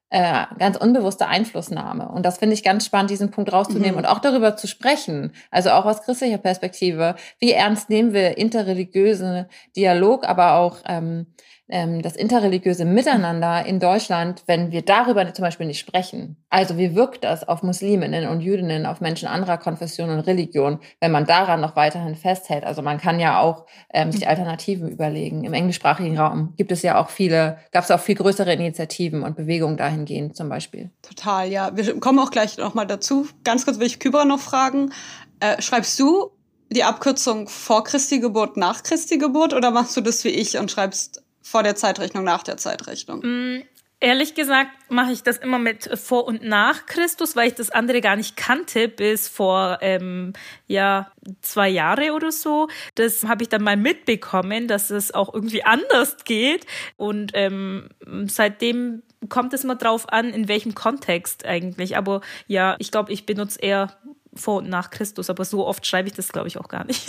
[0.09, 2.09] äh, ganz unbewusste Einflussnahme.
[2.09, 3.97] Und das finde ich ganz spannend, diesen Punkt rauszunehmen mhm.
[3.99, 5.31] und auch darüber zu sprechen.
[5.51, 7.15] Also auch aus christlicher Perspektive.
[7.39, 11.27] Wie ernst nehmen wir interreligiöse Dialog, aber auch ähm,
[11.71, 16.38] ähm, das interreligiöse Miteinander in Deutschland, wenn wir darüber zum Beispiel nicht sprechen.
[16.49, 21.12] Also wie wirkt das auf Musliminnen und Jüdinnen, auf Menschen anderer Konfession und Religion, wenn
[21.12, 22.63] man daran noch weiterhin festhält?
[22.63, 25.43] Also man kann ja auch ähm, sich Alternativen überlegen.
[25.43, 29.36] Im englischsprachigen Raum gibt es ja auch viele, gab es auch viel größere Initiativen und
[29.36, 30.91] Bewegungen dahingehend zum Beispiel.
[31.01, 31.75] Total, ja.
[31.75, 33.27] Wir kommen auch gleich nochmal dazu.
[33.43, 34.91] Ganz kurz will ich Kybra noch fragen.
[35.39, 36.31] Äh, schreibst du
[36.71, 40.71] die Abkürzung vor Christi Geburt, nach Christi Geburt oder machst du das wie ich und
[40.71, 43.21] schreibst vor der Zeitrechnung, nach der Zeitrechnung?
[43.23, 43.63] Mm,
[44.04, 48.01] Ehrlich gesagt mache ich das immer mit vor und nach Christus, weil ich das andere
[48.01, 50.34] gar nicht kannte bis vor ähm,
[50.65, 52.67] ja zwei Jahre oder so.
[52.95, 56.65] Das habe ich dann mal mitbekommen, dass es auch irgendwie anders geht
[56.97, 57.89] und ähm,
[58.25, 61.95] seitdem kommt es immer drauf an, in welchem Kontext eigentlich.
[61.95, 63.95] Aber ja, ich glaube, ich benutze eher
[64.34, 67.06] vor und nach Christus, aber so oft schreibe ich das, glaube ich, auch gar nicht.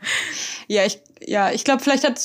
[0.68, 2.20] ja, ich, ja, ich glaube, vielleicht hat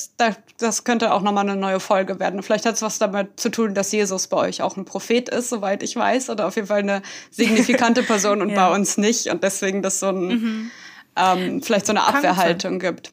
[0.58, 2.44] das könnte auch nochmal eine neue Folge werden.
[2.44, 5.50] Vielleicht hat es was damit zu tun, dass Jesus bei euch auch ein Prophet ist,
[5.50, 8.68] soweit ich weiß, oder auf jeden Fall eine signifikante Person und ja.
[8.68, 10.72] bei uns nicht und deswegen das so ein, mhm.
[11.16, 13.12] ähm, vielleicht so eine Abwehrhaltung gibt.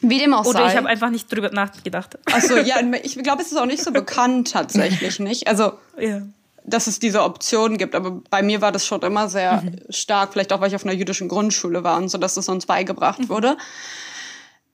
[0.00, 0.68] Wie dem auch Oder sei.
[0.68, 2.18] ich habe einfach nicht drüber nachgedacht.
[2.26, 5.48] Achso, ja, ich glaube, es ist auch nicht so bekannt tatsächlich nicht.
[5.48, 6.22] Also, ja.
[6.64, 7.94] Dass es diese Option gibt.
[7.94, 9.80] Aber bei mir war das schon immer sehr mhm.
[9.90, 12.66] stark, vielleicht auch, weil ich auf einer jüdischen Grundschule war und so, dass es uns
[12.66, 13.28] beigebracht mhm.
[13.28, 13.56] wurde.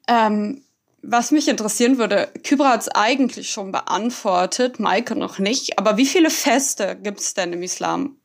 [0.08, 0.62] Ähm,
[1.02, 6.06] was mich interessieren würde, Kybra hat es eigentlich schon beantwortet, Maike noch nicht, aber wie
[6.06, 8.16] viele Feste gibt es denn im Islam?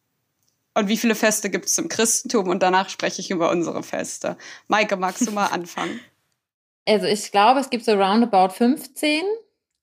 [0.73, 2.49] Und wie viele Feste gibt es im Christentum?
[2.49, 4.37] Und danach spreche ich über unsere Feste.
[4.67, 6.01] Maike, magst du mal anfangen?
[6.85, 9.23] Also ich glaube, es gibt so roundabout 15.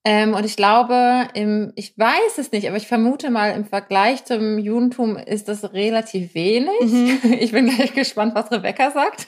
[0.05, 4.25] Ähm, und ich glaube, im, ich weiß es nicht, aber ich vermute mal, im Vergleich
[4.25, 6.71] zum Judentum ist das relativ wenig.
[6.81, 7.21] Mhm.
[7.41, 9.27] Ich bin gleich gespannt, was Rebecca sagt.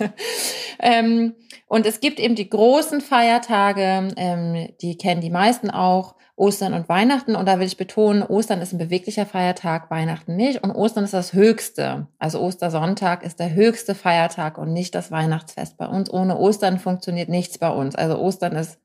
[0.81, 1.35] Ähm,
[1.69, 6.15] und es gibt eben die großen Feiertage, ähm, die kennen die meisten auch.
[6.37, 7.37] Ostern und Weihnachten.
[7.37, 10.65] Und da will ich betonen, Ostern ist ein beweglicher Feiertag, Weihnachten nicht.
[10.65, 12.09] Und Ostern ist das höchste.
[12.19, 16.13] Also Ostersonntag ist der höchste Feiertag und nicht das Weihnachtsfest bei uns.
[16.13, 17.95] Ohne Ostern funktioniert nichts bei uns.
[17.95, 18.81] Also Ostern ist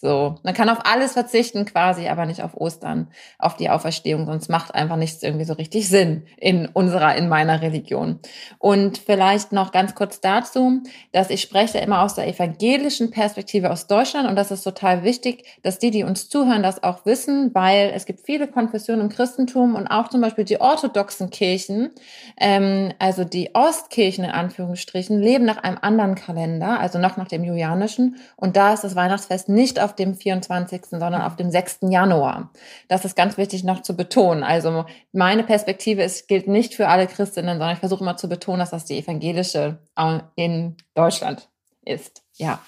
[0.00, 4.48] so, man kann auf alles verzichten quasi, aber nicht auf Ostern, auf die Auferstehung, sonst
[4.48, 8.20] macht einfach nichts irgendwie so richtig Sinn in unserer, in meiner Religion.
[8.60, 13.88] Und vielleicht noch ganz kurz dazu, dass ich spreche immer aus der evangelischen Perspektive aus
[13.88, 17.90] Deutschland und das ist total wichtig, dass die, die uns zuhören, das auch wissen, weil
[17.92, 21.90] es gibt viele Konfessionen im Christentum und auch zum Beispiel die orthodoxen Kirchen,
[22.36, 27.42] ähm, also die Ostkirchen in Anführungsstrichen, leben nach einem anderen Kalender, also noch nach dem
[27.42, 31.78] Julianischen und da ist das Weihnachtsfest nicht auf dem 24., sondern auf dem 6.
[31.82, 32.50] Januar.
[32.88, 34.42] Das ist ganz wichtig noch zu betonen.
[34.42, 38.60] Also meine Perspektive ist, gilt nicht für alle Christinnen, sondern ich versuche immer zu betonen,
[38.60, 41.48] dass das die evangelische äh, in Deutschland
[41.84, 42.22] ist.
[42.36, 42.60] Ja.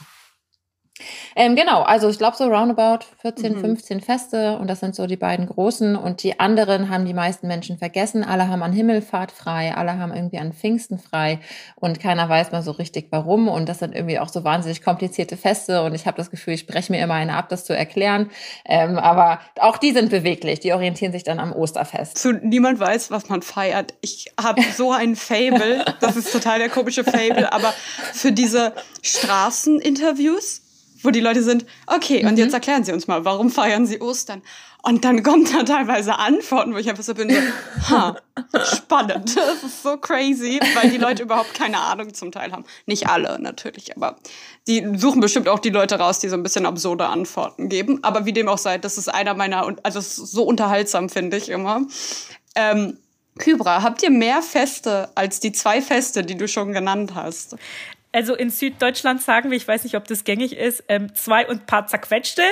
[1.36, 3.60] Ähm, genau, also ich glaube so roundabout 14, mhm.
[3.60, 7.46] 15 Feste und das sind so die beiden großen und die anderen haben die meisten
[7.46, 8.24] Menschen vergessen.
[8.24, 11.40] Alle haben an Himmelfahrt frei, alle haben irgendwie an Pfingsten frei
[11.76, 15.36] und keiner weiß mal so richtig warum und das sind irgendwie auch so wahnsinnig komplizierte
[15.36, 18.30] Feste und ich habe das Gefühl, ich breche mir immer eine ab, das zu erklären.
[18.64, 22.18] Ähm, aber auch die sind beweglich, die orientieren sich dann am Osterfest.
[22.18, 23.94] Zu niemand weiß, was man feiert.
[24.00, 27.72] Ich habe so ein Fable, das ist total der komische Fable, aber
[28.12, 30.62] für diese Straßeninterviews
[31.02, 32.38] wo die Leute sind, okay, und mhm.
[32.38, 34.42] jetzt erklären Sie uns mal, warum feiern Sie Ostern?
[34.82, 38.16] Und dann kommen da teilweise Antworten, wo ich einfach so bin, so, ha,
[38.64, 39.36] spannend.
[39.82, 42.64] So crazy, weil die Leute überhaupt keine Ahnung zum Teil haben.
[42.86, 44.16] Nicht alle natürlich, aber
[44.66, 48.00] die suchen bestimmt auch die Leute raus, die so ein bisschen absurde Antworten geben.
[48.02, 51.82] Aber wie dem auch sei, das ist einer meiner, also so unterhaltsam, finde ich immer.
[52.54, 52.98] Ähm,
[53.38, 57.56] Kybra, habt ihr mehr Feste als die zwei Feste, die du schon genannt hast?
[58.12, 61.66] Also in Süddeutschland sagen wir, ich weiß nicht, ob das gängig ist, ähm, zwei und
[61.66, 62.42] paar zerquetschte.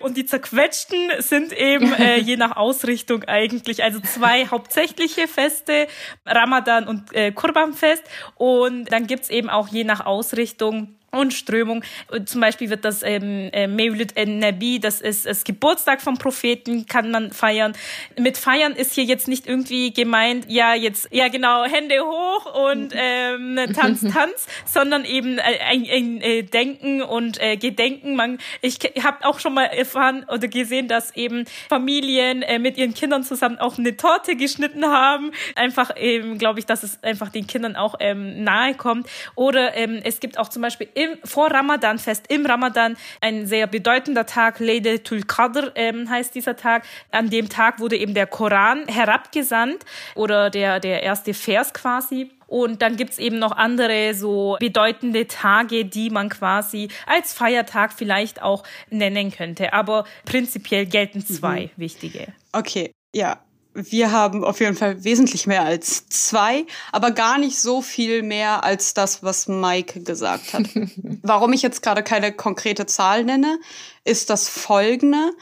[0.00, 3.84] Und die zerquetschten sind eben äh, je nach Ausrichtung eigentlich.
[3.84, 5.86] Also zwei hauptsächliche Feste,
[6.26, 8.02] Ramadan und äh, Kurbanfest.
[8.34, 11.82] Und dann gibt's eben auch je nach Ausrichtung und Strömung.
[12.26, 17.10] Zum Beispiel wird das ähm, äh, Mevlid en-Nabi, das ist das Geburtstag vom Propheten, kann
[17.10, 17.72] man feiern.
[18.18, 22.92] Mit feiern ist hier jetzt nicht irgendwie gemeint, ja jetzt, ja genau, Hände hoch und
[22.96, 28.16] ähm, Tanz, Tanz, sondern eben äh, ein, ein äh, Denken und äh, Gedenken.
[28.16, 32.94] Man, ich habe auch schon mal erfahren oder gesehen, dass eben Familien äh, mit ihren
[32.94, 35.32] Kindern zusammen auch eine Torte geschnitten haben.
[35.54, 39.08] Einfach eben, glaube ich, dass es einfach den Kindern auch ähm, nahe kommt.
[39.34, 44.26] Oder ähm, es gibt auch zum Beispiel im, vor Ramadan-Fest, im Ramadan, ein sehr bedeutender
[44.26, 46.84] Tag, Laylatul Qadr ähm, heißt dieser Tag.
[47.10, 52.30] An dem Tag wurde eben der Koran herabgesandt oder der, der erste Vers quasi.
[52.46, 58.42] Und dann gibt's eben noch andere so bedeutende Tage, die man quasi als Feiertag vielleicht
[58.42, 59.72] auch nennen könnte.
[59.72, 61.70] Aber prinzipiell gelten zwei mhm.
[61.76, 62.32] wichtige.
[62.52, 63.43] Okay, ja
[63.74, 68.64] wir haben auf jeden Fall wesentlich mehr als zwei, aber gar nicht so viel mehr
[68.64, 70.62] als das, was Mike gesagt hat.
[71.22, 73.58] Warum ich jetzt gerade keine konkrete Zahl nenne,
[74.04, 75.32] ist das folgende.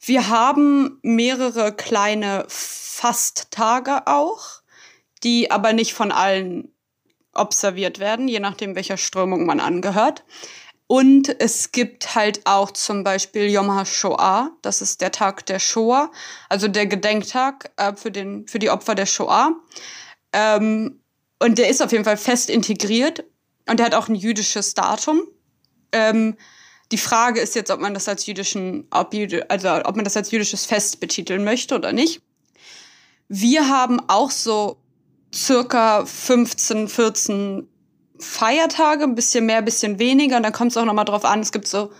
[0.00, 4.62] Wir haben mehrere kleine Fasttage auch,
[5.22, 6.70] die aber nicht von allen
[7.34, 10.24] observiert werden, je nachdem, welcher Strömung man angehört.
[10.94, 16.12] Und es gibt halt auch zum Beispiel Yom HaShoah, das ist der Tag der Shoah,
[16.48, 19.56] also der Gedenktag äh, für, den, für die Opfer der Shoah.
[20.32, 21.00] Ähm,
[21.40, 23.24] und der ist auf jeden Fall fest integriert
[23.68, 25.22] und der hat auch ein jüdisches Datum.
[25.90, 26.36] Ähm,
[26.92, 29.12] die Frage ist jetzt, ob man das als jüdischen, ob,
[29.48, 32.22] also ob man das als jüdisches Fest betiteln möchte oder nicht.
[33.26, 34.76] Wir haben auch so
[35.34, 37.68] circa 15, 14
[38.18, 40.36] Feiertage, ein bisschen mehr, ein bisschen weniger.
[40.36, 41.90] Und dann kommt es auch nochmal drauf an, es gibt so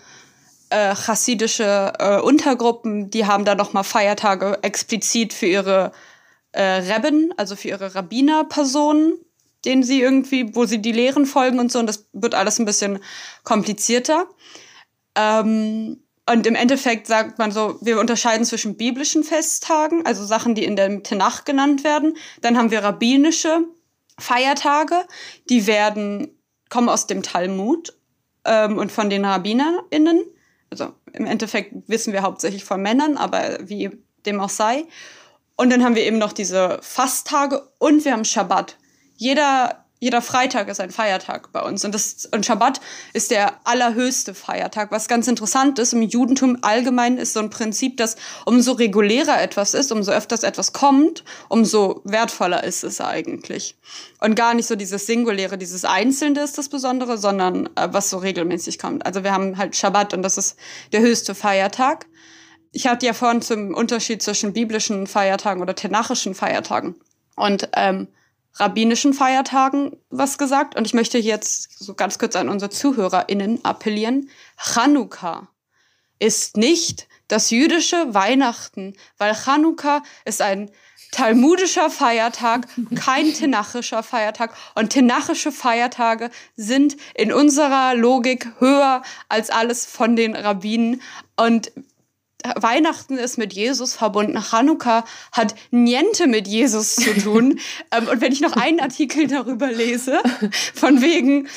[0.69, 5.91] äh, chassidische äh, Untergruppen, die haben da nochmal Feiertage explizit für ihre
[6.51, 9.13] äh, Rebben, also für ihre Rabbinerpersonen,
[9.65, 11.79] denen sie irgendwie, wo sie die Lehren folgen und so.
[11.79, 12.99] Und das wird alles ein bisschen
[13.43, 14.27] komplizierter.
[15.15, 20.63] Ähm, und im Endeffekt sagt man so, wir unterscheiden zwischen biblischen Festtagen, also Sachen, die
[20.63, 22.17] in der Tenach genannt werden.
[22.41, 23.65] Dann haben wir rabbinische
[24.19, 25.05] Feiertage,
[25.49, 27.97] die werden, kommen aus dem Talmud
[28.45, 30.23] ähm, und von den RabbinerInnen.
[30.69, 33.91] Also im Endeffekt wissen wir hauptsächlich von Männern, aber wie
[34.25, 34.85] dem auch sei.
[35.55, 38.77] Und dann haben wir eben noch diese Fasttage und wir haben Schabbat.
[39.15, 41.83] Jeder jeder Freitag ist ein Feiertag bei uns.
[41.83, 42.79] Und, das, und Schabbat
[43.13, 44.91] ist der allerhöchste Feiertag.
[44.91, 48.15] Was ganz interessant ist, im Judentum allgemein ist so ein Prinzip, dass
[48.45, 53.77] umso regulärer etwas ist, umso öfters etwas kommt, umso wertvoller ist es eigentlich.
[54.21, 58.19] Und gar nicht so dieses Singuläre, dieses Einzelne ist das Besondere, sondern äh, was so
[58.19, 59.07] regelmäßig kommt.
[59.07, 60.55] Also wir haben halt Schabbat und das ist
[60.93, 62.05] der höchste Feiertag.
[62.71, 66.93] Ich hatte ja vorhin zum Unterschied zwischen biblischen Feiertagen oder tenachischen Feiertagen.
[67.35, 68.07] Und ähm,
[68.55, 74.29] rabbinischen Feiertagen was gesagt und ich möchte jetzt so ganz kurz an unsere ZuhörerInnen appellieren.
[74.57, 75.47] Chanukka
[76.19, 80.71] ist nicht das jüdische Weihnachten, weil Chanukka ist ein
[81.11, 84.53] talmudischer Feiertag, kein tenachischer Feiertag.
[84.75, 91.01] Und tenachische Feiertage sind in unserer Logik höher als alles von den Rabbinen.
[91.37, 91.71] Und
[92.55, 94.39] Weihnachten ist mit Jesus verbunden.
[94.41, 97.59] Chanukka hat niente mit Jesus zu tun.
[97.91, 100.19] ähm, und wenn ich noch einen Artikel darüber lese,
[100.73, 101.47] von wegen,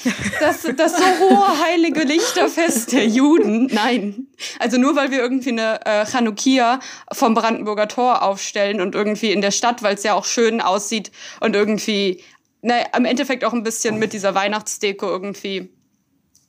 [0.40, 4.27] das, das so hohe heilige Lichterfest der Juden, nein.
[4.59, 6.81] Also nur weil wir irgendwie eine äh, Chanukia
[7.12, 11.11] vom Brandenburger Tor aufstellen und irgendwie in der Stadt, weil es ja auch schön aussieht
[11.40, 12.22] und irgendwie,
[12.62, 15.70] naja, im Endeffekt auch ein bisschen mit dieser Weihnachtsdeko irgendwie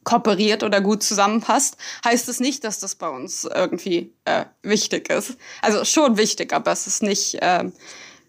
[0.10, 5.38] kooperiert oder gut zusammenpasst, heißt es nicht, dass das bei uns irgendwie äh, wichtig ist.
[5.62, 7.66] Also schon wichtig, aber es ist nicht äh,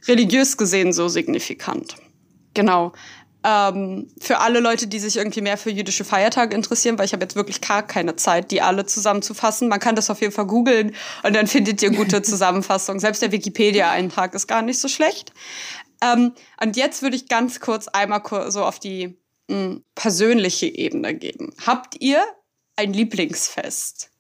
[0.07, 1.97] religiös gesehen so signifikant.
[2.53, 2.93] Genau.
[3.43, 7.23] Ähm, für alle Leute, die sich irgendwie mehr für jüdische Feiertage interessieren, weil ich habe
[7.23, 9.69] jetzt wirklich gar keine Zeit, die alle zusammenzufassen.
[9.69, 13.01] Man kann das auf jeden Fall googeln und dann findet ihr gute Zusammenfassungen.
[13.01, 15.33] Selbst der Wikipedia-Eintrag ist gar nicht so schlecht.
[16.03, 19.20] Ähm, und jetzt würde ich ganz kurz einmal so auf die
[19.95, 21.53] persönliche Ebene geben.
[21.67, 22.25] Habt ihr
[22.77, 24.11] ein Lieblingsfest?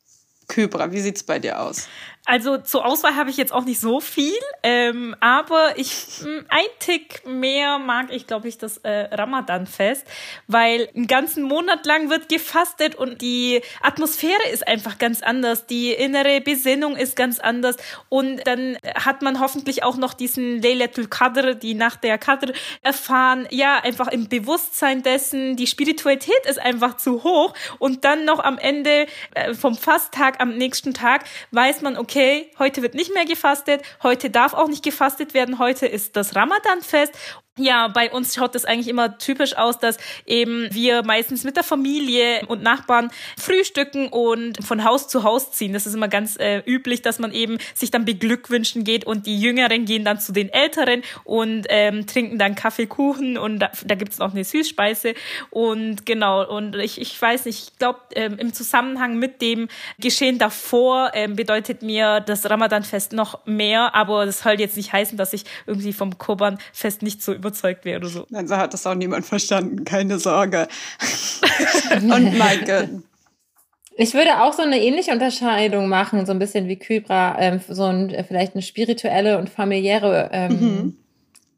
[0.49, 1.89] Kybra, wie sieht's bei dir aus?
[2.31, 6.67] Also zur Auswahl habe ich jetzt auch nicht so viel, ähm, aber ich hm, ein
[6.79, 10.07] Tick mehr mag ich, glaube ich, das äh, Ramadan-Fest,
[10.47, 15.91] weil einen ganzen Monat lang wird gefastet und die Atmosphäre ist einfach ganz anders, die
[15.91, 21.57] innere Besinnung ist ganz anders und dann hat man hoffentlich auch noch diesen Laylatul Qadr,
[21.57, 27.25] die Nacht der Qadr erfahren, ja, einfach im Bewusstsein dessen, die Spiritualität ist einfach zu
[27.25, 32.20] hoch und dann noch am Ende äh, vom Fasttag am nächsten Tag weiß man, okay,
[32.21, 36.37] okay, heute wird nicht mehr gefastet, heute darf auch nicht gefastet werden, heute ist das
[36.37, 37.15] Ramadan-Fest
[37.59, 41.65] ja, bei uns schaut das eigentlich immer typisch aus, dass eben wir meistens mit der
[41.65, 45.73] Familie und Nachbarn frühstücken und von Haus zu Haus ziehen.
[45.73, 49.39] Das ist immer ganz äh, üblich, dass man eben sich dann beglückwünschen geht und die
[49.39, 54.13] Jüngeren gehen dann zu den Älteren und ähm, trinken dann Kaffeekuchen und da, da gibt
[54.13, 55.15] es noch eine Süßspeise.
[55.51, 60.39] Und genau, und ich, ich weiß nicht, ich glaube, ähm, im Zusammenhang mit dem Geschehen
[60.39, 65.33] davor ähm, bedeutet mir das Ramadanfest noch mehr, aber das soll jetzt nicht heißen, dass
[65.33, 68.27] ich irgendwie vom Koban-Fest nicht so überzeugt wäre oder so.
[68.31, 70.69] Nein, so hat das auch niemand verstanden, keine Sorge.
[71.91, 73.03] Und Maike.
[73.97, 77.85] Ich würde auch so eine ähnliche Unterscheidung machen, so ein bisschen wie Kybra, ähm, so
[77.85, 80.97] ein, äh, vielleicht eine spirituelle und familiäre ähm, mhm.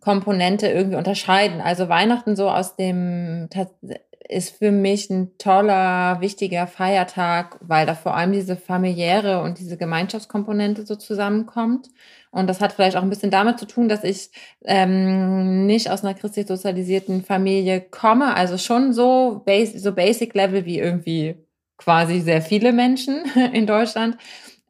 [0.01, 1.61] Komponente irgendwie unterscheiden.
[1.61, 3.49] Also Weihnachten so aus dem
[4.29, 9.77] ist für mich ein toller, wichtiger Feiertag, weil da vor allem diese familiäre und diese
[9.77, 11.91] Gemeinschaftskomponente so zusammenkommt.
[12.33, 14.31] Und das hat vielleicht auch ein bisschen damit zu tun, dass ich
[14.65, 18.35] ähm, nicht aus einer christlich sozialisierten Familie komme.
[18.35, 21.37] Also schon so, bas so basic level wie irgendwie
[21.77, 24.17] quasi sehr viele Menschen in Deutschland.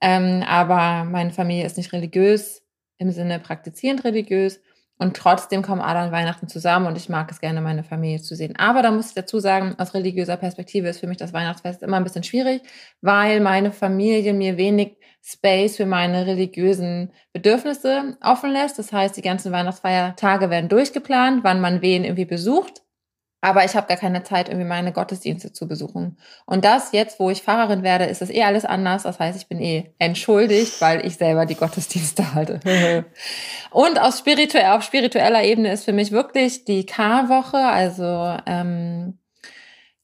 [0.00, 2.62] Ähm, aber meine Familie ist nicht religiös
[2.98, 4.60] im Sinne praktizierend religiös.
[4.98, 8.36] Und trotzdem kommen alle an Weihnachten zusammen und ich mag es gerne, meine Familie zu
[8.36, 8.54] sehen.
[8.56, 11.96] Aber da muss ich dazu sagen, aus religiöser Perspektive ist für mich das Weihnachtsfest immer
[11.96, 12.62] ein bisschen schwierig,
[13.00, 18.78] weil meine Familie mir wenig Space für meine religiösen Bedürfnisse offen lässt.
[18.78, 22.82] Das heißt, die ganzen Weihnachtsfeiertage werden durchgeplant, wann man wen irgendwie besucht.
[23.44, 26.16] Aber ich habe gar keine Zeit, irgendwie meine Gottesdienste zu besuchen.
[26.46, 29.02] Und das jetzt, wo ich Pfarrerin werde, ist das eh alles anders.
[29.02, 32.60] Das heißt, ich bin eh entschuldigt, weil ich selber die Gottesdienste halte.
[33.72, 39.18] Und aus spirituell, auf spiritueller Ebene ist für mich wirklich die Karwoche, also ähm,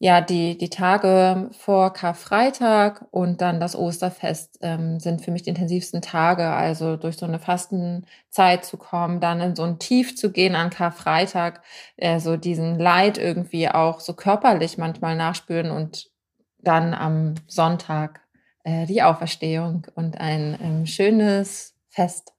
[0.01, 5.51] ja, die, die Tage vor Karfreitag und dann das Osterfest ähm, sind für mich die
[5.51, 6.47] intensivsten Tage.
[6.51, 10.71] Also durch so eine Fastenzeit zu kommen, dann in so ein Tief zu gehen an
[10.71, 11.63] Karfreitag,
[11.97, 16.11] äh, so diesen Leid irgendwie auch so körperlich manchmal nachspüren und
[16.59, 18.21] dann am Sonntag
[18.63, 22.35] äh, die Auferstehung und ein ähm, schönes Fest.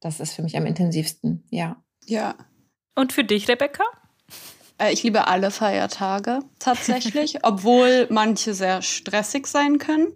[0.00, 1.76] Das ist für mich am intensivsten, ja.
[2.06, 2.36] Ja.
[2.94, 3.84] Und für dich, Rebecca?
[4.82, 10.08] Äh, ich liebe alle Feiertage tatsächlich, obwohl manche sehr stressig sein können,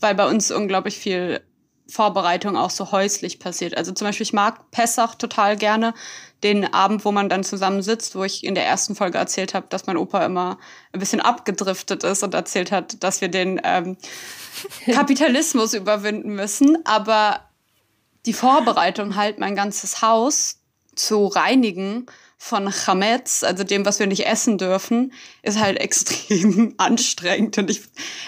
[0.00, 1.42] weil bei uns unglaublich viel
[1.88, 3.76] Vorbereitung auch so häuslich passiert.
[3.76, 5.94] Also zum Beispiel, ich mag Pessach total gerne,
[6.42, 9.86] den Abend, wo man dann zusammensitzt, wo ich in der ersten Folge erzählt habe, dass
[9.86, 10.58] mein Opa immer
[10.92, 13.96] ein bisschen abgedriftet ist und erzählt hat, dass wir den ähm,
[14.86, 16.78] Kapitalismus überwinden müssen.
[16.84, 17.40] Aber
[18.26, 20.60] die Vorbereitung halt, mein ganzes Haus
[20.94, 22.06] zu reinigen,
[22.44, 25.12] von Chametz, also dem, was wir nicht essen dürfen,
[25.42, 27.56] ist halt extrem anstrengend.
[27.56, 27.82] Und, ich,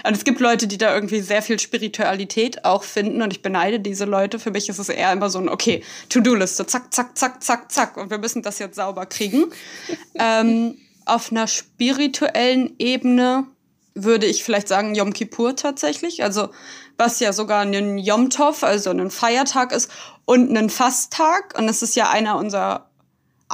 [0.07, 3.81] und es gibt Leute, die da irgendwie sehr viel Spiritualität auch finden und ich beneide
[3.81, 4.39] diese Leute.
[4.39, 7.97] Für mich ist es eher immer so ein, okay, To-Do-Liste, zack, zack, zack, zack, zack
[7.97, 9.47] und wir müssen das jetzt sauber kriegen.
[10.15, 13.49] ähm, auf einer spirituellen Ebene
[13.97, 16.51] würde ich vielleicht sagen Yom Kippur tatsächlich, also
[16.97, 19.91] was ja sogar ein Yom Tov, also ein Feiertag ist
[20.25, 22.89] und ein Fasttag und es ist ja einer unserer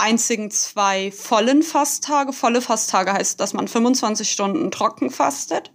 [0.01, 2.33] einzigen zwei vollen Fasttage.
[2.33, 5.71] Volle Fasttage heißt, dass man 25 Stunden trocken fastet.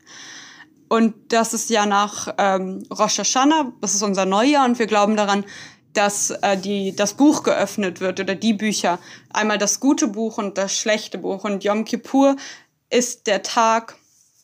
[0.87, 5.15] Und das ist ja nach ähm, Rosh Hashanah, das ist unser Neujahr und wir glauben
[5.15, 5.45] daran,
[5.93, 8.99] dass äh, die, das Buch geöffnet wird oder die Bücher.
[9.31, 11.43] Einmal das gute Buch und das schlechte Buch.
[11.43, 12.35] Und Yom Kippur
[12.89, 13.95] ist der Tag,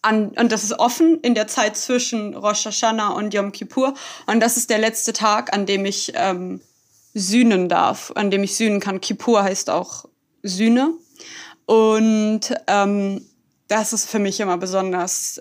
[0.02, 3.94] an, und das ist offen in der Zeit zwischen Rosh Hashanah und Yom Kippur.
[4.26, 6.62] Und das ist der letzte Tag, an dem ich ähm,
[7.14, 9.02] sühnen darf, an dem ich sühnen kann.
[9.02, 10.06] Kippur heißt auch
[10.44, 10.94] Sühne.
[11.66, 13.26] Und ähm,
[13.68, 15.40] das ist für mich immer besonders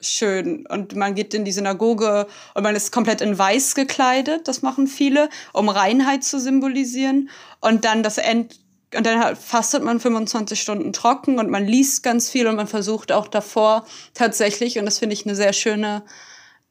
[0.00, 0.66] schön.
[0.66, 4.86] Und man geht in die Synagoge und man ist komplett in weiß gekleidet, das machen
[4.86, 7.30] viele, um Reinheit zu symbolisieren.
[7.60, 8.60] Und dann das End
[8.94, 13.10] und dann fastet man 25 Stunden trocken und man liest ganz viel und man versucht
[13.12, 13.84] auch davor
[14.14, 16.02] tatsächlich, und das finde ich eine sehr schöne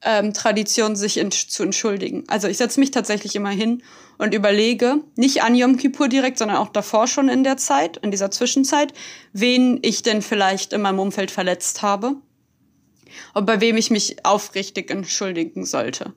[0.02, 2.24] ähm, Tradition, sich zu entschuldigen.
[2.28, 3.84] Also ich setze mich tatsächlich immer hin
[4.18, 8.12] und überlege, nicht an Yom Kippur direkt, sondern auch davor schon in der Zeit, in
[8.12, 8.94] dieser Zwischenzeit,
[9.34, 12.16] wen ich denn vielleicht in meinem Umfeld verletzt habe
[13.34, 16.14] und bei wem ich mich aufrichtig entschuldigen sollte.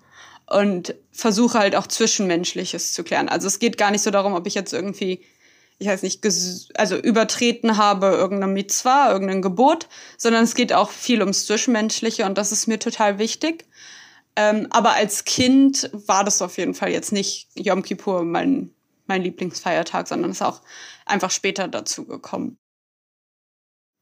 [0.51, 3.29] Und versuche halt auch Zwischenmenschliches zu klären.
[3.29, 5.21] Also es geht gar nicht so darum, ob ich jetzt irgendwie
[5.79, 6.25] ich weiß nicht,
[6.75, 12.37] also übertreten habe, irgendeine Mitzwa, irgendein Gebot, sondern es geht auch viel ums Zwischenmenschliche und
[12.37, 13.67] das ist mir total wichtig.
[14.35, 18.75] Ähm, aber als Kind war das auf jeden Fall jetzt nicht Yom Kippur mein,
[19.07, 20.63] mein Lieblingsfeiertag, sondern ist auch
[21.07, 22.59] einfach später dazu gekommen.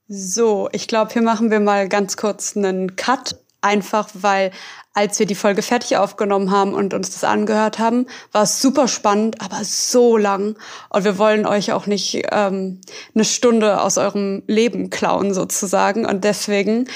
[0.09, 3.37] So, ich glaube, hier machen wir mal ganz kurz einen Cut
[3.67, 4.51] einfach weil
[4.97, 8.89] als wir die Folge fertig aufgenommen haben und uns das angehört haben, war es super
[8.89, 10.57] spannend, aber so lang.
[10.89, 12.81] Und wir wollen euch auch nicht ähm,
[13.15, 16.07] eine Stunde aus eurem Leben klauen sozusagen.
[16.07, 16.89] Und deswegen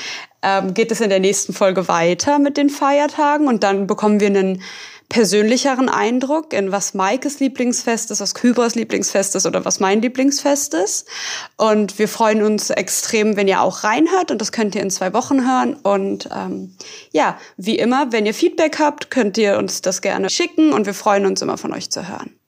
[0.42, 4.28] ähm, geht es in der nächsten Folge weiter mit den Feiertagen und dann bekommen wir
[4.28, 4.62] einen
[5.10, 10.72] persönlicheren Eindruck in was Maikes Lieblingsfest ist, was Kybras Lieblingsfest ist oder was mein Lieblingsfest
[10.72, 11.06] ist.
[11.58, 15.12] Und wir freuen uns extrem, wenn ihr auch reinhört und das könnt ihr in zwei
[15.12, 15.74] Wochen hören.
[15.74, 16.76] Und ähm,
[17.12, 20.94] ja, wie immer, wenn ihr Feedback habt, könnt ihr uns das gerne schicken und wir
[20.94, 22.39] freuen uns immer von euch zu hören.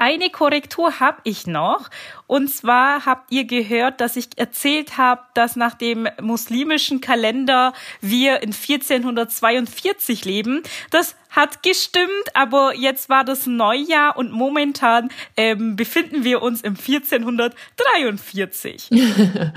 [0.00, 1.90] Eine Korrektur habe ich noch.
[2.26, 8.42] Und zwar habt ihr gehört, dass ich erzählt habe, dass nach dem muslimischen Kalender wir
[8.42, 10.62] in 1442 leben.
[10.90, 16.78] Das hat gestimmt, aber jetzt war das Neujahr und momentan ähm, befinden wir uns im
[16.78, 18.88] 1443.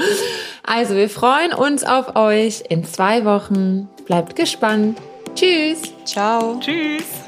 [0.63, 3.87] also wir freuen uns auf euch in zwei Wochen.
[4.05, 4.99] Bleibt gespannt.
[5.35, 5.93] Tschüss.
[6.03, 6.59] Ciao.
[6.59, 7.23] Tschüss.